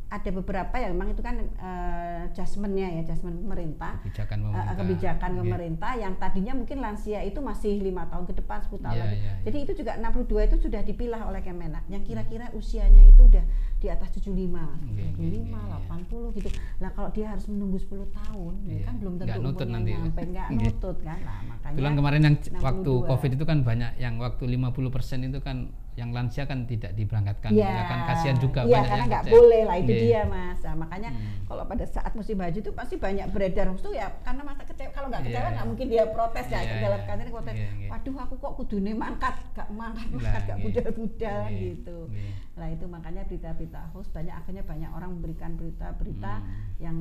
ada 0.05 0.29
beberapa 0.31 0.75
ya 0.75 0.87
memang 0.87 1.09
itu 1.09 1.19
kan 1.19 1.35
uh, 1.57 2.27
adjustmentnya 2.27 2.85
ya 2.87 2.99
adjustment 3.01 3.33
pemerintah 3.35 3.97
kebijakan 4.03 4.37
uh, 4.39 4.45
pemerintah, 4.45 4.75
kebijakan 4.75 5.31
Oke. 5.31 5.39
pemerintah 5.41 5.91
yang 5.95 6.13
tadinya 6.15 6.53
mungkin 6.53 6.77
lansia 6.79 7.19
itu 7.21 7.39
masih 7.39 7.79
lima 7.79 8.05
tahun 8.07 8.25
ke 8.25 8.33
depan 8.35 8.61
10 8.61 8.77
tahun 8.79 8.93
Iya, 8.93 9.01
lagi 9.01 9.15
iya, 9.15 9.25
iya. 9.25 9.33
jadi 9.43 9.57
itu 9.59 9.71
juga 9.75 9.91
62 9.97 10.21
itu 10.43 10.55
sudah 10.61 10.81
dipilah 10.81 11.21
oleh 11.25 11.41
Kemenak 11.41 11.83
yang 11.87 12.01
kira-kira 12.01 12.53
usianya 12.53 13.03
itu 13.03 13.21
udah 13.23 13.41
di 13.75 13.87
atas 13.87 14.13
75 14.13 14.29
mas 14.47 14.69
Iya, 14.87 15.09
iya, 15.09 15.33
75 15.41 15.49
iya, 15.49 15.77
80 16.05 16.37
gitu 16.37 16.49
lah 16.77 16.91
kalau 16.91 17.09
dia 17.09 17.25
harus 17.27 17.45
menunggu 17.47 17.77
10 17.77 17.89
tahun 18.13 18.53
ya 18.61 18.69
Iya. 18.71 18.83
kan 18.83 18.93
belum 18.95 19.13
tentu 19.15 19.27
Nggak 19.27 19.41
nutut 19.41 19.67
nanti 19.67 19.89
ya. 19.89 19.97
nyampe 19.97 20.21
nggak 20.23 20.47
Iya. 20.47 20.59
nutut 20.61 20.97
kan 21.01 21.17
nah 21.19 21.39
makanya 21.43 21.71
Kebetulan 21.73 21.93
kemarin 21.95 22.21
yang 22.21 22.35
c- 22.37 22.51
waktu 22.55 22.91
62. 22.93 23.09
Covid 23.09 23.31
itu 23.33 23.43
kan 23.43 23.57
banyak 23.61 23.91
yang 23.97 24.13
waktu 24.17 24.43
50% 24.45 25.25
itu 25.25 25.39
kan 25.39 25.57
yang 25.93 26.09
lansia 26.09 26.43
kan 26.43 26.65
tidak 26.65 26.97
diberangkatkan. 26.97 27.53
Iya, 27.53 27.69
Ya 27.69 27.83
kan 27.85 27.99
kasihan 28.09 28.37
juga 28.37 28.65
Iya, 28.65 28.81
banyak 28.81 28.89
karena 28.89 29.05
nggak 29.05 29.25
boleh 29.29 29.61
lah 29.61 29.75
itu 29.77 29.91
Iya. 29.91 30.01
dia 30.01 30.21
mas. 30.25 30.59
Nah, 30.63 30.75
makanya 30.75 31.09
Hmm. 31.13 31.45
kalau 31.45 31.63
pada 31.63 31.85
saat 31.85 32.11
musim 32.13 32.41
haji 32.41 32.59
itu 32.59 32.71
pasti 32.73 32.95
banyak 32.97 33.29
beredar 33.29 33.69
itu 33.69 33.89
ya 33.93 34.09
karena 34.21 34.41
masa 34.41 34.65
kecewa 34.65 34.89
kalau 34.89 35.07
nggak 35.07 35.21
Iya, 35.21 35.29
kecewa 35.29 35.49
nggak 35.53 35.67
mungkin 35.69 35.87
dia 35.87 36.05
protes 36.09 36.45
ya 36.49 36.59
Iya, 36.59 36.75
dalam 36.81 37.01
kantin 37.05 37.27
protes. 37.29 37.55
Iya, 37.55 37.69
iya. 37.77 37.89
Waduh 37.93 38.15
aku 38.19 38.35
kok 38.41 38.53
kudune 38.57 38.91
mangkat, 38.93 39.35
gak 39.53 39.69
mangkat 39.69 40.07
mangkat 40.09 40.41
gak 40.43 40.57
iya. 40.57 40.63
budal-budal 40.65 41.41
Iya, 41.45 41.59
gitu. 41.61 41.97
iya. 42.09 42.31
Lah 42.57 42.67
itu 42.69 42.85
makanya 42.89 43.21
berita-berita 43.23 43.79
hoax 43.93 44.05
banyak 44.09 44.33
akhirnya 44.33 44.63
banyak 44.65 44.89
orang 44.89 45.09
memberikan 45.13 45.51
berita-berita 45.53 46.33
Hmm. 46.41 46.81
yang 46.81 46.97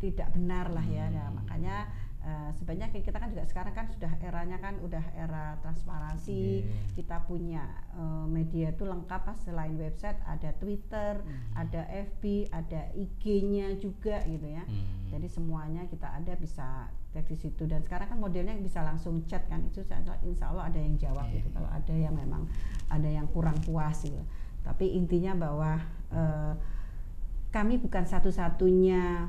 tidak 0.00 0.32
benar 0.32 0.66
lah 0.66 0.82
ya. 0.82 1.06
Nah, 1.08 1.28
makanya 1.30 1.86
eh, 2.22 2.50
sebenarnya 2.54 2.88
kita 2.92 3.14
kan 3.14 3.28
juga 3.28 3.42
sekarang 3.44 3.72
kan 3.72 3.86
sudah 3.88 4.10
eranya 4.20 4.56
kan 4.56 4.78
udah 4.78 5.02
era 5.12 5.58
transparansi 5.58 6.62
Iya. 6.62 6.94
kita 6.94 7.26
punya 7.26 7.66
eh, 7.92 8.26
media 8.26 8.70
itu 8.70 8.82
lengkap 8.82 9.20
pas 9.22 9.38
selain 9.38 9.74
website 9.74 10.16
ada 10.24 10.54
Twitter, 10.54 11.18
ada 11.52 11.82
FB, 11.90 12.22
ada 12.48 12.94
IG-nya 12.94 13.74
juga 13.76 14.22
gitu 14.22 14.46
ya. 14.46 14.62
Hmm. 14.62 15.10
Jadi 15.10 15.26
semuanya 15.26 15.82
kita 15.86 16.08
ada 16.08 16.32
bisa 16.34 16.86
cek 17.12 17.28
di 17.28 17.36
situ 17.36 17.66
dan 17.66 17.82
sekarang 17.82 18.08
kan 18.08 18.18
modelnya 18.18 18.56
bisa 18.56 18.80
langsung 18.80 19.26
chat 19.26 19.44
kan 19.44 19.60
itu 19.62 19.84
insya- 20.24 20.48
Allah 20.48 20.72
ada 20.72 20.80
yang 20.80 20.96
jawab 20.96 21.28
Iya. 21.28 21.36
gitu 21.38 21.48
kalau 21.52 21.68
ada 21.68 21.92
yang 21.92 22.14
memang 22.14 22.48
ada 22.88 23.04
yang 23.06 23.28
kurang 23.28 23.60
puas 23.60 24.00
gitu. 24.00 24.22
Tapi 24.62 24.94
intinya 24.94 25.34
bahwa 25.36 25.76
eh, 26.08 26.54
kami 27.50 27.76
bukan 27.76 28.06
satu-satunya 28.06 29.28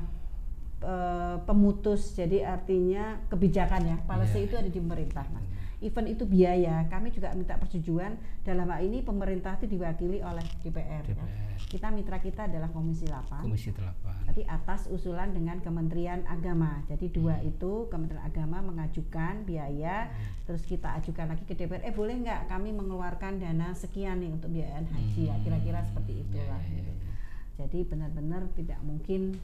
pemutus 1.54 2.10
jadi 2.12 2.50
artinya 2.50 3.22
kebijakan 3.28 3.82
ya 3.84 3.96
policy 4.02 4.34
Iya. 4.36 4.44
itu 4.44 4.54
ada 4.56 4.68
di 4.68 4.80
pemerintah 4.80 5.24
Mas. 5.30 5.46
Event 5.78 6.08
itu 6.08 6.24
biaya, 6.24 6.88
kami 6.88 7.12
juga 7.12 7.28
minta 7.30 7.54
persetujuan 7.54 8.16
dalam 8.40 8.64
hal 8.66 8.80
ini 8.82 9.04
pemerintah 9.04 9.52
itu 9.54 9.68
diwakili 9.70 10.18
oleh 10.18 10.40
DPR. 10.58 11.04
ya. 11.04 11.12
DPR. 11.12 11.60
Kita 11.68 11.92
mitra 11.92 12.18
kita 12.18 12.48
adalah 12.48 12.72
Komisi 12.72 13.04
8. 13.04 13.44
Komisi 13.44 13.68
8. 13.68 13.92
Tapi 14.24 14.48
atas 14.48 14.88
usulan 14.88 15.30
dengan 15.30 15.60
Kementerian 15.60 16.24
Agama. 16.24 16.80
Jadi 16.88 17.12
dua 17.12 17.36
Hmm. 17.36 17.46
itu 17.46 17.72
Kementerian 17.86 18.24
Agama 18.24 18.64
mengajukan 18.64 19.44
biaya, 19.44 20.08
terus 20.42 20.64
kita 20.64 20.88
ajukan 20.94 21.28
lagi 21.28 21.44
ke 21.44 21.52
DPR. 21.52 21.84
Eh 21.84 21.92
boleh 21.92 22.16
nggak 22.18 22.48
kami 22.48 22.72
mengeluarkan 22.72 23.36
dana 23.36 23.76
sekian 23.76 24.18
nih 24.18 24.32
untuk 24.32 24.50
biayaan 24.50 24.88
haji 24.88 25.22
ya 25.22 25.36
Hmm. 25.36 25.44
kira-kira 25.44 25.84
seperti 25.84 26.12
itulah. 26.18 26.60
Iya, 26.60 26.80
gitu. 26.80 26.90
iya. 26.90 27.12
Jadi 27.56 27.78
benar-benar 27.84 28.42
tidak 28.50 28.80
mungkin 28.80 29.36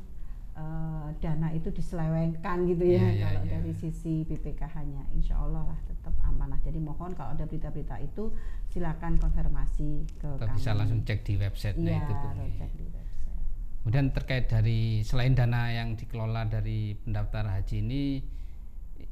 eh, 0.61 1.09
dana 1.19 1.49
itu 1.51 1.69
diselewengkan 1.71 2.59
gitu 2.67 2.85
ya 2.85 3.01
Iya, 3.01 3.09
iya, 3.11 3.25
kalau 3.27 3.43
iya. 3.43 3.53
dari 3.55 3.73
sisi 3.73 4.23
BPKH-nya. 4.23 5.03
Insya 5.11 5.35
Allah 5.39 5.65
lah 5.67 5.79
tetap 5.83 6.13
amanah. 6.23 6.61
Jadi 6.61 6.77
mohon 6.79 7.13
kalau 7.13 7.33
ada 7.33 7.45
berita-berita 7.45 7.97
itu 7.99 8.29
silakan 8.67 9.17
konfirmasi 9.17 9.89
ke 10.15 10.29
Atau 10.31 10.45
kami. 10.45 10.55
bisa 10.55 10.71
langsung 10.73 11.01
cek 11.01 11.21
di 11.23 11.35
websitenya 11.35 11.91
Iya, 11.91 12.05
itu 12.05 12.13
Bu. 12.15 12.27
harus 12.31 12.53
cek 12.55 12.73
di 12.75 12.85
website. 12.87 13.45
Kemudian 13.81 14.07
terkait 14.11 14.45
dari 14.47 14.81
selain 15.01 15.33
dana 15.33 15.71
yang 15.71 15.95
dikelola 15.95 16.45
dari 16.47 16.93
pendaftar 16.95 17.49
haji 17.51 17.77
ini, 17.81 18.03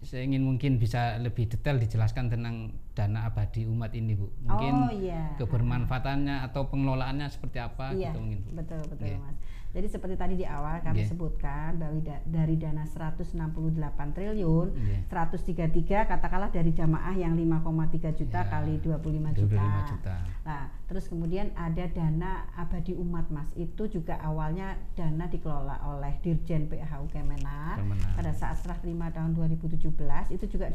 saya 0.01 0.23
ingin 0.23 0.45
mungkin 0.45 0.77
bisa 0.77 1.17
lebih 1.17 1.49
detail 1.49 1.75
dijelaskan 1.77 2.29
tentang 2.29 2.57
dana 2.93 3.25
abadi 3.25 3.65
umat 3.65 3.91
ini 3.93 4.13
bu. 4.13 4.29
Mungkin 4.45 4.75
Oh, 4.79 4.93
iya. 4.93 5.33
kebermanfaatannya 5.35 6.45
atau 6.45 6.69
pengelolaannya 6.69 7.27
seperti 7.27 7.59
apa 7.59 7.91
Iya, 7.91 8.13
gitu 8.13 8.19
mungkin 8.21 8.39
bu. 8.45 8.51
betul 8.55 8.81
betul 8.87 9.09
Iya. 9.09 9.19
mas. 9.19 9.37
Jadi 9.79 9.87
seperti 9.87 10.19
tadi 10.19 10.35
di 10.35 10.43
awal 10.43 10.83
kami 10.83 11.07
Iya. 11.07 11.15
sebutkan 11.15 11.79
bahwa 11.79 12.03
da- 12.03 12.19
dari 12.27 12.59
dana 12.59 12.83
168 12.83 14.11
triliun, 14.11 14.75
Iya. 14.75 15.07
133 15.07 16.03
katakanlah 16.03 16.51
dari 16.51 16.75
jamaah 16.75 17.15
yang 17.15 17.39
5,3 17.39 18.11
juta 18.11 18.43
Iya. 18.43 18.51
kali 18.51 18.75
25 18.83 19.31
juta. 19.31 19.55
25 19.55 19.83
juta. 19.87 20.17
Nah, 20.43 20.63
terus 20.85 21.07
kemudian 21.07 21.55
ada 21.55 21.87
dana 21.87 22.43
abadi 22.59 22.91
umat 22.93 23.31
mas. 23.31 23.47
Itu 23.55 23.87
juga 23.87 24.19
awalnya 24.19 24.75
dana 24.99 25.31
dikelola 25.31 25.79
oleh 25.87 26.19
Dirjen 26.19 26.67
PHU 26.67 27.07
Kemenak. 27.07 27.79
Pada 28.19 28.35
saat 28.35 28.59
serah 28.59 28.83
terima 28.83 29.15
tahun 29.15 29.31
2017 29.31 30.27
itu 30.29 30.51
juga 30.51 30.75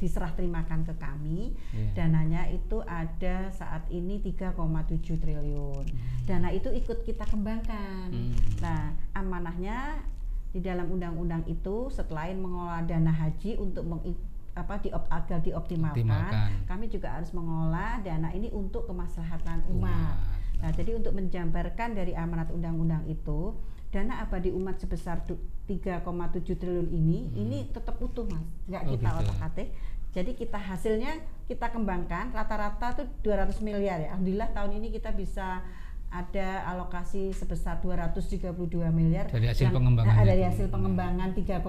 diserah, 0.00 0.32
terimakan 0.32 0.88
ke 0.88 0.96
kami. 0.96 1.52
Iya. 1.76 1.92
Dananya 1.92 2.48
itu 2.48 2.80
ada 2.80 3.52
saat 3.52 3.84
ini 3.90 4.16
3,7 4.16 5.20
triliun. 5.20 5.84
Dana 6.24 6.48
itu 6.48 6.70
ikut 6.70 7.04
kita 7.04 7.26
kembangkan. 7.26 8.08
Hmm. 8.08 8.37
Nah, 8.58 8.90
amanahnya 9.12 10.02
di 10.48 10.58
dalam 10.58 10.88
undang-undang 10.88 11.44
itu 11.46 11.88
selain 11.88 12.36
mengelola 12.36 12.80
dana 12.82 13.12
haji 13.12 13.56
untuk 13.56 13.84
meng 13.84 14.02
apa 14.52 14.74
diop, 14.82 15.06
agar 15.06 15.38
dioptimalkan, 15.38 16.02
Optimalkan. 16.02 16.50
kami 16.66 16.90
juga 16.90 17.14
harus 17.14 17.30
mengelola 17.30 18.02
dana 18.02 18.34
ini 18.34 18.50
untuk 18.50 18.90
kemaslahatan 18.90 19.62
umat. 19.70 20.18
Umat. 20.18 20.18
Nah, 20.58 20.70
jadi 20.74 20.98
untuk 20.98 21.14
menjabarkan 21.14 21.94
dari 21.94 22.10
amanat 22.12 22.50
undang-undang 22.50 23.06
itu, 23.06 23.54
dana 23.88 24.18
abadi 24.18 24.50
umat 24.50 24.82
sebesar 24.82 25.22
du- 25.22 25.38
3,7 25.70 26.58
triliun 26.58 26.90
ini, 26.90 27.30
ini 27.38 27.70
tetap 27.70 28.02
utuh 28.02 28.26
mas, 28.26 28.42
nggak 28.66 28.82
Hmm. 28.82 28.90
Oh, 28.90 28.94
kita 28.98 29.08
gitu. 29.08 29.20
otak-atik. 29.22 29.68
Jadi 30.08 30.30
kita 30.34 30.58
hasilnya 30.58 31.12
kita 31.46 31.70
kembangkan 31.70 32.34
rata-rata 32.34 32.98
tuh 32.98 33.06
200 33.22 33.62
miliar 33.62 34.02
ya. 34.02 34.10
Alhamdulillah 34.10 34.50
tahun 34.50 34.72
ini 34.74 34.90
kita 34.90 35.14
bisa 35.14 35.62
ada 36.10 36.48
alokasi 36.66 37.30
sebesar 37.30 37.78
232 37.78 38.48
miliar 38.90 39.26
Dari 39.26 39.44
hasil 39.46 39.68
yang- 39.68 39.76
pengembangannya 39.76 40.18
ah, 40.18 40.26
dari 40.26 40.42
hasil 40.42 40.66
pengembangan 40.66 41.28
3,7 41.32 41.60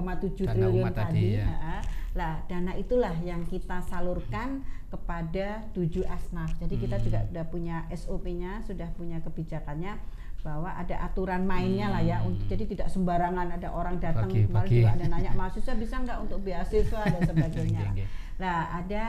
Dana 0.41 0.55
triliun 0.55 0.85
tadi. 0.87 0.95
tadi, 0.95 1.25
ya. 1.35 1.47
Ah, 1.51 1.81
Lah, 2.11 2.41
dana 2.43 2.73
itulah 2.73 3.13
yang 3.21 3.45
kita 3.45 3.83
salurkan 3.83 4.63
kepada 4.89 5.61
tujuh 5.71 6.01
asnaf. 6.05 6.57
Jadi 6.57 6.75
kita 6.79 6.97
Hmm. 6.97 7.05
juga 7.05 7.19
sudah 7.23 7.45
punya 7.45 7.77
SOP-nya, 7.87 8.63
sudah 8.63 8.89
punya 8.91 9.21
kebijakannya 9.21 9.93
bahwa 10.39 10.73
ada 10.73 10.95
aturan 10.99 11.43
mainnya 11.43 11.85
lah 11.87 12.01
ya. 12.01 12.23
Untuk, 12.23 12.47
jadi 12.47 12.65
tidak 12.65 12.87
sembarangan 12.87 13.53
ada 13.53 13.69
orang 13.69 13.99
datang 13.99 14.25
Pagi- 14.25 14.47
kemarin 14.47 14.69
juga 14.73 14.89
ada 14.91 15.05
nanya 15.07 15.31
mahasiswa 15.33 15.73
bisa 15.75 15.95
nggak 15.99 16.17
untuk 16.19 16.39
beasiswa 16.41 17.01
dan 17.03 17.21
sebagainya. 17.21 17.81
Oke, 17.85 17.93
oke. 17.93 18.03
Nah, 18.39 18.57
ada 18.73 19.03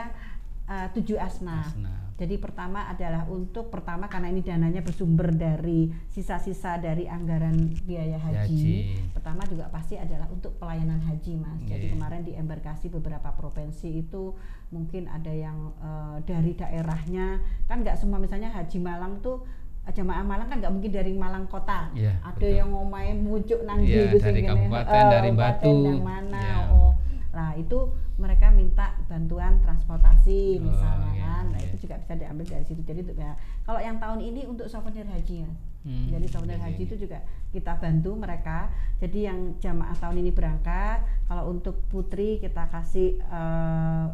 uh, 0.67 0.87
tujuh 0.93 1.17
asnaf. 1.17 1.73
Asnaf. 1.73 2.10
Jadi 2.21 2.37
pertama 2.37 2.85
adalah 2.85 3.25
untuk 3.25 3.73
pertama 3.73 4.05
karena 4.05 4.29
ini 4.29 4.45
dananya 4.45 4.85
bersumber 4.85 5.33
dari 5.33 5.89
sisa-sisa 6.05 6.77
dari 6.77 7.09
anggaran 7.09 7.73
biaya 7.81 8.21
haji. 8.21 8.45
Haji. 8.45 8.77
Pertama 9.09 9.41
juga 9.49 9.73
pasti 9.73 9.97
adalah 9.97 10.29
untuk 10.29 10.53
pelayanan 10.61 11.01
haji, 11.01 11.33
Mas. 11.41 11.57
Jadi 11.65 11.89
Iya. 11.89 11.93
kemarin 11.97 12.21
di 12.21 12.37
embarkasi 12.37 12.93
beberapa 12.93 13.33
provinsi 13.33 14.05
itu 14.05 14.37
mungkin 14.69 15.09
ada 15.09 15.33
yang 15.33 15.73
eh, 15.81 16.17
dari 16.21 16.53
daerahnya 16.53 17.41
kan 17.65 17.81
nggak 17.81 17.97
semua 17.97 18.21
misalnya 18.21 18.53
haji 18.53 18.77
Malang 18.77 19.17
tuh 19.19 19.41
jamaah 19.83 20.21
Malang 20.21 20.45
kan 20.45 20.61
nggak 20.61 20.73
mungkin 20.77 20.93
dari 20.93 21.17
Malang 21.17 21.49
kota. 21.49 21.89
Iya, 21.97 22.21
ada 22.21 22.37
betul. 22.37 22.53
yang 22.53 22.69
ngomai 22.69 23.17
muncul 23.17 23.65
nang 23.65 23.81
Iya, 23.81 24.13
gitu 24.13 24.21
dari 24.21 24.45
kabupaten, 24.45 24.93
Eh, 24.93 25.09
dari 25.09 25.29
kabupaten 25.33 25.57
Batu. 25.73 25.89
yang 25.89 26.03
mana. 26.05 26.37
Iya. 26.37 26.57
Oh. 26.69 26.90
Nah, 27.31 27.55
itu 27.55 27.95
mereka 28.19 28.51
minta 28.51 28.95
bantuan 29.07 29.63
transportasi 29.63 30.59
Oh, 30.59 30.67
misalnya 30.67 31.11
iya, 31.15 31.23
kan. 31.23 31.43
Nah, 31.55 31.59
iya. 31.59 31.67
itu 31.71 31.87
juga 31.87 31.95
bisa 32.03 32.13
diambil 32.19 32.45
dari 32.47 32.65
situ. 32.67 32.81
Jadi 32.83 32.99
untuk 33.07 33.17
ya, 33.17 33.33
kalau 33.63 33.79
yang 33.79 33.97
tahun 33.97 34.19
ini 34.19 34.41
untuk 34.47 34.67
souvenir 34.67 35.07
haji 35.07 35.47
ya. 35.47 35.51
Hmm, 35.81 36.13
Jadi 36.13 36.25
souvenir 36.29 36.59
iya, 36.61 36.65
haji 36.69 36.81
itu 36.85 36.95
juga 37.07 37.23
kita 37.55 37.73
bantu 37.79 38.13
mereka. 38.13 38.69
Jadi 39.01 39.19
yang 39.25 39.57
jamaah 39.57 39.95
tahun 39.97 40.21
ini 40.21 40.31
berangkat, 40.35 41.01
kalau 41.25 41.49
untuk 41.49 41.81
putri 41.89 42.37
kita 42.37 42.69
kasih 42.69 43.17
eh 43.17 44.07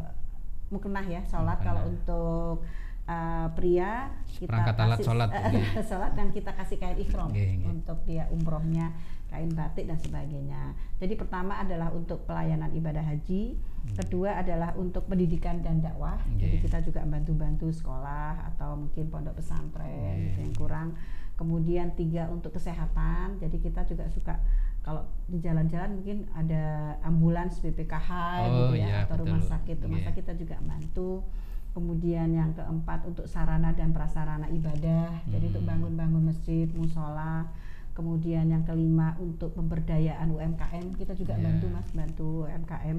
muknah 0.68 1.06
ya 1.08 1.24
sholat. 1.28 1.60
Kalau 1.64 1.84
untuk 1.88 2.64
eh, 3.08 3.48
pria 3.56 4.12
kita 4.28 4.52
Perangkat 4.52 4.76
alat 4.78 4.98
kasih 5.00 5.06
sholat, 5.08 5.30
eh, 5.38 5.44
iya. 5.56 5.82
sholat 5.82 6.12
dan 6.14 6.28
kita 6.36 6.52
kasih 6.54 6.78
kain 6.78 7.00
iya. 7.00 7.66
untuk 7.66 7.98
dia 8.06 8.28
umrohnya 8.30 8.94
kain 9.28 9.52
batik 9.52 9.88
dan 9.88 10.00
sebagainya. 10.00 10.72
Jadi 11.04 11.20
pertama 11.20 11.60
adalah 11.60 11.92
untuk 11.92 12.24
pelayanan 12.24 12.72
ibadah 12.72 13.04
haji, 13.04 13.60
kedua 14.00 14.40
adalah 14.40 14.72
untuk 14.80 15.04
pendidikan 15.12 15.60
dan 15.60 15.84
dakwah. 15.84 16.16
Jadi 16.40 16.58
Iya. 16.60 16.64
kita 16.64 16.80
juga 16.80 17.04
bantu-bantu 17.04 17.68
sekolah 17.68 18.56
atau 18.56 18.80
mungkin 18.88 19.12
pondok 19.12 19.36
pesantren 19.36 19.92
Iya. 20.16 20.32
gitu 20.32 20.40
yang 20.48 20.56
kurang. 20.56 20.90
Kemudian 21.36 21.94
tiga 21.94 22.32
untuk 22.32 22.56
kesehatan. 22.56 23.38
Jadi 23.38 23.58
kita 23.62 23.84
juga 23.84 24.08
suka 24.10 24.40
kalau 24.82 25.04
di 25.28 25.44
jalan-jalan 25.44 26.00
mungkin 26.00 26.24
ada 26.32 26.96
ambulans 27.04 27.60
BPKH 27.60 28.10
Oh, 28.48 28.72
gitu 28.72 28.76
ya 28.80 28.88
iya, 28.88 28.98
atau 29.04 29.28
rumah 29.28 29.44
betul. 29.44 29.52
sakit. 29.52 29.78
Rumah 29.84 30.00
Iya. 30.00 30.08
sakit 30.08 30.24
kita 30.24 30.34
juga 30.40 30.56
bantu. 30.64 31.28
Kemudian 31.78 32.34
yang 32.34 32.58
keempat 32.58 33.06
untuk 33.06 33.30
sarana 33.30 33.70
dan 33.72 33.94
prasarana 33.94 34.50
ibadah 34.50 35.14
jadi 35.30 35.46
untuk 35.48 35.62
Hmm. 35.62 35.72
bangun-bangun 35.78 36.24
masjid 36.26 36.66
musola 36.74 37.46
kemudian 37.94 38.50
yang 38.50 38.66
kelima 38.66 39.14
untuk 39.18 39.54
pemberdayaan 39.54 40.26
UMKM 40.28 40.98
kita 40.98 41.14
juga 41.14 41.38
Ya. 41.38 41.46
bantu 41.46 41.66
mas 41.70 41.86
bantu 41.94 42.30
UMKM 42.50 42.98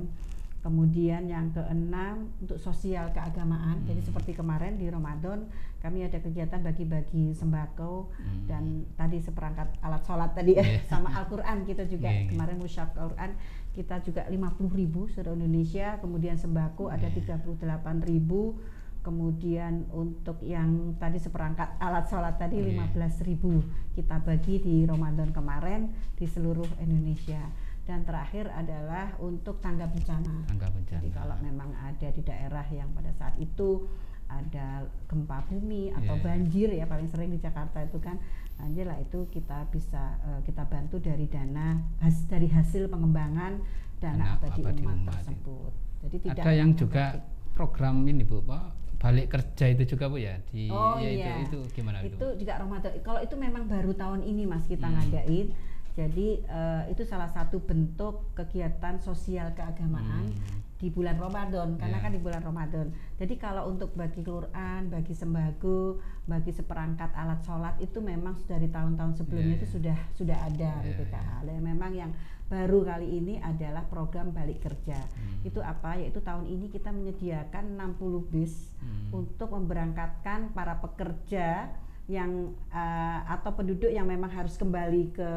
kemudian 0.58 1.22
yang 1.24 1.50
keenam 1.50 2.34
untuk 2.38 2.58
sosial 2.58 3.10
keagamaan 3.10 3.82
jadi 3.82 3.98
Hmm. 3.98 4.08
seperti 4.10 4.34
kemarin 4.34 4.74
di 4.74 4.86
Ramadan 4.86 5.46
kami 5.78 6.02
ada 6.02 6.18
kegiatan 6.18 6.58
bagi-bagi 6.60 7.30
sembako 7.30 8.10
Hmm. 8.10 8.42
dan 8.46 8.64
tadi 8.94 9.18
seperangkat 9.18 9.70
alat 9.80 10.02
sholat 10.02 10.34
tadi 10.34 10.54
ya 10.54 10.62
Iya. 10.62 10.82
sama 10.86 11.14
Al-Quran 11.14 11.62
kita 11.62 11.82
juga 11.84 12.10
Iya, 12.10 12.26
iya. 12.26 12.30
kemarin 12.30 12.58
musyaf 12.58 12.90
Al-Quran 12.94 13.30
kita 13.78 14.02
juga 14.02 14.26
50.000 14.26 14.34
ribu 14.74 15.06
seluruh 15.06 15.38
Indonesia 15.38 16.02
kemudian 16.02 16.34
sembako 16.34 16.90
ada 16.90 17.06
Iya. 17.06 17.38
38.000 17.38 17.78
ribu 18.02 18.58
kemudian 18.98 19.86
untuk 19.94 20.42
yang 20.42 20.98
tadi 20.98 21.16
seperangkat 21.16 21.78
alat 21.78 22.10
sholat 22.10 22.34
tadi 22.36 22.58
Iya. 22.58 22.90
15.000 22.90 23.94
kita 23.94 24.18
bagi 24.20 24.58
di 24.58 24.82
Ramadan 24.82 25.30
kemarin 25.30 25.80
di 26.18 26.26
seluruh 26.26 26.66
Indonesia 26.78 27.38
dan 27.86 28.02
terakhir 28.02 28.50
adalah 28.52 29.14
untuk 29.16 29.62
tangga 29.62 29.86
bencana 29.86 30.44
Tangga 30.44 30.68
bencana. 30.68 30.98
jadi 30.98 31.08
kalau 31.08 31.36
memang 31.40 31.70
ada 31.78 32.08
di 32.10 32.20
daerah 32.20 32.66
yang 32.68 32.90
pada 32.92 33.14
saat 33.14 33.38
itu 33.38 33.86
ada 34.28 34.68
gempa 35.04 35.40
bumi 35.44 35.90
atau 35.90 36.14
Iya, 36.14 36.14
iya. 36.14 36.24
banjir 36.24 36.68
ya 36.70 36.84
paling 36.84 37.06
sering 37.06 37.28
di 37.28 37.38
Jakarta 37.38 37.80
itu 37.80 37.96
kan 37.96 38.20
banjir 38.54 38.84
lah 38.84 38.98
itu 38.98 39.24
kita 39.28 39.66
bisa 39.68 39.98
eh, 40.20 40.40
kita 40.42 40.62
bantu 40.64 40.98
dari 40.98 41.24
dana 41.26 41.68
has- 41.98 42.24
dari 42.24 42.46
hasil 42.46 42.86
pengembangan 42.86 43.60
Dana 43.98 44.14
dana 44.14 44.24
abadi, 44.36 44.60
abadi 44.62 44.82
umat, 44.82 44.94
umat. 44.96 45.12
tersebut. 45.16 45.72
Jadi 45.98 46.16
tidak 46.22 46.38
Ada 46.38 46.52
yang 46.54 46.70
juga 46.72 47.04
program 47.52 48.06
ini 48.06 48.22
Bu, 48.22 48.38
Pak, 48.40 48.64
balik 48.96 49.26
kerja 49.28 49.64
itu 49.68 49.82
juga 49.88 50.06
Bu 50.06 50.16
ya 50.16 50.38
di 50.46 50.68
Oh 50.68 50.94
ya, 50.96 51.10
iya. 51.10 51.34
itu, 51.40 51.58
itu 51.58 51.74
gimana 51.74 51.98
itu 52.00 52.26
juga 52.36 52.58
Ramadan. 52.58 52.94
Kalau 53.00 53.18
itu 53.18 53.34
memang 53.34 53.66
baru 53.66 53.90
tahun 53.92 54.22
ini 54.22 54.44
Mas 54.44 54.62
kita 54.64 54.86
Hmm. 54.86 55.02
ngadain. 55.02 55.50
Jadi 55.92 56.28
eh, 56.40 56.82
itu 56.88 57.02
salah 57.02 57.26
satu 57.26 57.58
bentuk 57.58 58.30
kegiatan 58.32 59.00
sosial 59.00 59.50
keagamaan 59.52 60.30
Hmm. 60.30 60.62
Di 60.78 60.88
bulan 60.88 61.18
Ramadan 61.18 61.74
karena 61.74 61.98
Iya. 61.98 62.04
kan 62.06 62.12
di 62.14 62.20
bulan 62.22 62.38
Ramadan. 62.40 62.86
Jadi 63.18 63.34
kalau 63.34 63.66
untuk 63.66 63.90
bagi 63.92 64.22
Quran, 64.22 64.86
bagi 64.88 65.10
sembako, 65.10 65.98
bagi 66.24 66.54
seperangkat 66.54 67.10
alat 67.12 67.42
sholat 67.42 67.74
itu 67.82 67.98
memang 67.98 68.38
sudah 68.38 68.54
dari 68.54 68.70
tahun-tahun 68.70 69.18
sebelumnya 69.18 69.54
Iya, 69.54 69.58
itu 69.58 69.66
iya. 69.66 69.74
sudah 69.74 69.98
sudah 70.14 70.38
ada 70.38 70.70
Iya, 70.78 70.94
BPKH. 70.94 71.30
Dan 71.42 71.58
memang 71.60 71.92
yang 71.92 72.10
baru 72.46 72.80
kali 72.80 73.08
ini 73.12 73.34
adalah 73.38 73.84
program 73.84 74.30
balik 74.30 74.62
kerja. 74.62 74.96
Hmm. 74.96 75.42
Itu 75.42 75.58
apa? 75.60 75.98
Yaitu 75.98 76.22
tahun 76.22 76.46
ini 76.46 76.70
kita 76.70 76.88
menyediakan 76.88 77.74
60 77.74 78.22
bis 78.24 78.70
Hmm. 78.78 79.26
untuk 79.26 79.50
memberangkatkan 79.50 80.54
para 80.54 80.78
pekerja 80.78 81.74
yang 82.06 82.54
eh, 82.72 83.20
atau 83.28 83.52
penduduk 83.52 83.90
yang 83.90 84.06
memang 84.06 84.30
harus 84.30 84.56
kembali 84.56 85.12
ke 85.12 85.30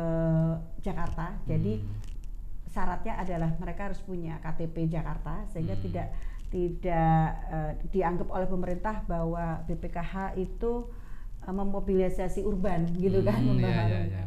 Jakarta. 0.80 1.36
Jadi 1.44 1.82
Hmm. 1.82 2.11
Syaratnya 2.72 3.14
adalah 3.16 3.52
mereka 3.56 3.82
harus 3.86 4.00
punya 4.00 4.40
KTP 4.40 4.88
Jakarta 4.88 5.44
sehingga 5.48 5.76
Hmm. 5.76 5.84
tidak 5.84 6.08
tidak 6.48 7.22
eh, 7.48 7.72
dianggap 7.90 8.28
oleh 8.28 8.44
pemerintah 8.46 9.04
bahwa 9.06 9.46
BPKH 9.66 10.14
itu 10.36 10.88
eh, 11.42 11.54
memobilisasi 11.54 12.42
urban 12.42 12.88
gitu 12.94 13.20
kan 13.22 13.36
Hmm, 13.36 13.48
iya, 13.54 13.54
membaharui. 13.54 13.92
iya, 13.92 14.02
iya. 14.08 14.24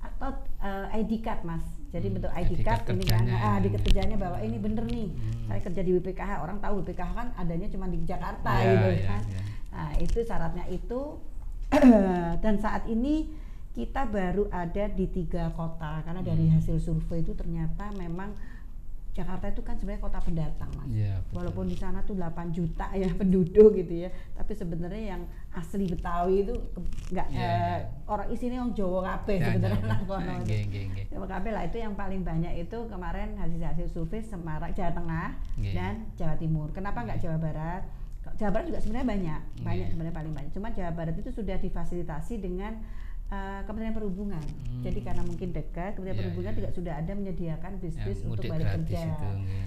atau 0.00 0.30
eh, 0.58 0.96
ID 0.96 1.12
card 1.20 1.42
mas 1.42 1.62
jadi 1.88 2.06
Hmm, 2.06 2.14
bentuk 2.14 2.32
ID 2.32 2.50
ID 2.52 2.60
card 2.60 2.82
card 2.82 2.94
ini 2.94 3.04
kan 3.04 3.22
ah, 3.28 3.58
di 3.58 3.68
iya. 3.68 3.78
kerjanya 3.78 4.16
bahwa 4.16 4.38
ini 4.38 4.56
bener 4.56 4.84
nih 4.84 5.08
Hmm. 5.08 5.46
saya 5.46 5.60
kerja 5.60 5.80
di 5.80 5.90
BPKH 5.92 6.30
orang 6.38 6.58
tahu 6.58 6.74
BPKH 6.80 7.10
kan 7.12 7.28
adanya 7.34 7.66
cuma 7.66 7.86
di 7.86 7.98
Jakarta 8.02 8.52
Iya, 8.54 8.68
gitu 8.68 8.88
kan 9.04 9.22
iya. 9.24 9.40
nah 9.68 9.90
itu 9.96 10.18
syaratnya 10.20 10.64
itu 10.68 11.00
dan 12.42 12.54
saat 12.56 12.86
ini 12.86 13.28
kita 13.78 14.02
baru 14.04 14.50
ada 14.50 14.90
di 14.90 15.06
tiga 15.08 15.48
kota 15.52 16.02
karena 16.02 16.18
dari 16.20 16.44
Hmm. 16.44 16.58
hasil 16.58 16.76
survei 16.78 17.22
itu 17.22 17.30
ternyata 17.32 17.94
memang 17.94 18.34
Jakarta 19.10 19.50
itu 19.50 19.62
kan 19.62 19.74
sebenarnya 19.74 19.98
kota 20.00 20.18
pendatang 20.20 20.70
mas 20.72 20.86
Iya, 20.88 21.18
betul. 21.20 21.34
walaupun 21.36 21.66
di 21.66 21.74
sana 21.74 22.02
tuh 22.02 22.14
8 22.14 22.30
juta 22.50 22.86
ya 22.92 23.10
penduduk 23.20 23.74
gitu 23.74 23.94
ya 24.00 24.10
tapi 24.32 24.52
sebenarnya 24.52 25.02
yang 25.12 25.22
asli 25.52 25.86
Betawi 25.86 26.44
itu 26.44 26.54
nggak 27.08 27.26
Iya, 27.28 27.38
eh, 27.40 27.50
iya. 27.50 27.76
orang 28.04 28.28
isini 28.28 28.54
orang 28.56 28.72
Jawa 28.72 29.00
kabeh 29.04 29.36
Ya, 29.36 29.44
sebenarnya 29.48 29.74
ya, 29.76 29.86
nang 29.88 30.00
betul. 30.00 30.10
kono 30.12 30.26
Nah, 30.28 30.38
nggih. 30.40 31.06
Jawa 31.08 31.26
kabeh 31.28 31.50
lah 31.50 31.62
itu 31.64 31.76
yang 31.76 31.94
paling 31.94 32.22
banyak 32.22 32.52
itu 32.60 32.78
kemarin 32.84 33.28
hasil-hasil 33.36 33.86
survei 33.88 34.22
Semarang 34.22 34.70
Jawa 34.70 34.90
Tengah 34.92 35.28
dan 35.72 35.94
Jawa 36.14 36.34
Timur 36.36 36.70
kenapa 36.70 36.98
nggak 37.00 37.18
Jawa 37.18 37.38
Barat 37.38 37.82
Jawa 38.34 38.50
Barat 38.52 38.66
juga 38.66 38.78
sebenarnya 38.78 39.08
banyak 39.08 39.40
banyak 39.58 39.66
Nggih. 39.80 39.88
sebenarnya 39.88 40.14
paling 40.14 40.32
banyak 40.32 40.50
cuma 40.52 40.68
Jawa 40.68 40.92
Barat 40.92 41.14
itu 41.16 41.30
sudah 41.32 41.56
difasilitasi 41.56 42.34
dengan 42.38 42.72
eh, 43.28 43.60
Kementerian 43.62 43.92
Perhubungan 43.92 44.40
Hmm. 44.40 44.80
jadi 44.80 45.00
karena 45.02 45.22
mungkin 45.22 45.48
dekat 45.50 45.90
Kementerian 45.92 46.14
Iya, 46.14 46.22
Perhubungan 46.22 46.50
iya. 46.50 46.58
juga 46.58 46.68
sudah 46.70 46.94
ada 46.94 47.12
menyediakan 47.12 47.70
Yang 47.72 47.82
bis-bis 47.82 48.18
untuk 48.24 48.44
balik 48.46 48.66
kerja 48.72 48.98
itu, 49.04 49.28
nggih. 49.34 49.64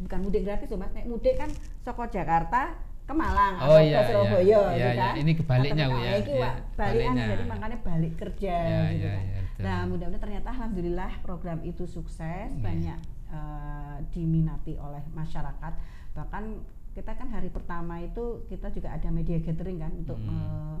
bukan 0.00 0.18
mudik 0.20 0.42
gratis 0.42 0.68
loh 0.68 0.78
mas 0.78 0.92
Nek 0.92 1.06
mudik 1.06 1.34
kan 1.36 1.50
Soko 1.78 2.04
Jakarta 2.06 2.62
ke 3.02 3.12
Malang 3.12 3.54
Oh, 3.58 3.74
atau 3.74 3.82
iya, 3.82 3.98
ke 3.98 4.04
Surabaya 4.08 4.38
iya. 4.38 4.58
gitu 4.62 4.72
Iya, 4.72 4.88
kan 4.88 4.94
iya. 4.94 5.10
Ini 5.18 5.32
kebaliknya, 5.34 5.84
ke- 5.84 5.92
ya. 5.92 5.98
Nah, 6.02 6.16
iki, 6.16 6.32
Iya, 6.32 6.50
balikan 6.72 7.14
jadi 7.18 7.44
makanya 7.44 7.78
balik 7.80 8.12
kerja 8.16 8.54
Iya, 8.54 8.80
gitu 8.88 9.02
iya, 9.02 9.10
kan 9.10 9.24
iya, 9.24 9.40
betul. 9.42 9.62
nah 9.62 9.78
mudah-mudahan 9.84 10.22
ternyata 10.22 10.48
alhamdulillah 10.50 11.12
program 11.20 11.58
itu 11.62 11.84
sukses 11.86 12.48
Iya. 12.48 12.62
banyak 12.62 12.98
eh, 13.28 13.96
diminati 14.10 14.76
oleh 14.76 15.00
masyarakat 15.10 15.72
bahkan 16.12 16.60
kita 16.90 17.10
kan 17.10 17.24
hari 17.26 17.48
pertama 17.48 17.96
itu 17.98 18.24
kita 18.46 18.68
juga 18.68 18.92
ada 18.92 19.08
media 19.08 19.36
gathering 19.38 19.78
kan 19.78 19.92
untuk 19.94 20.16
Hmm. 20.18 20.76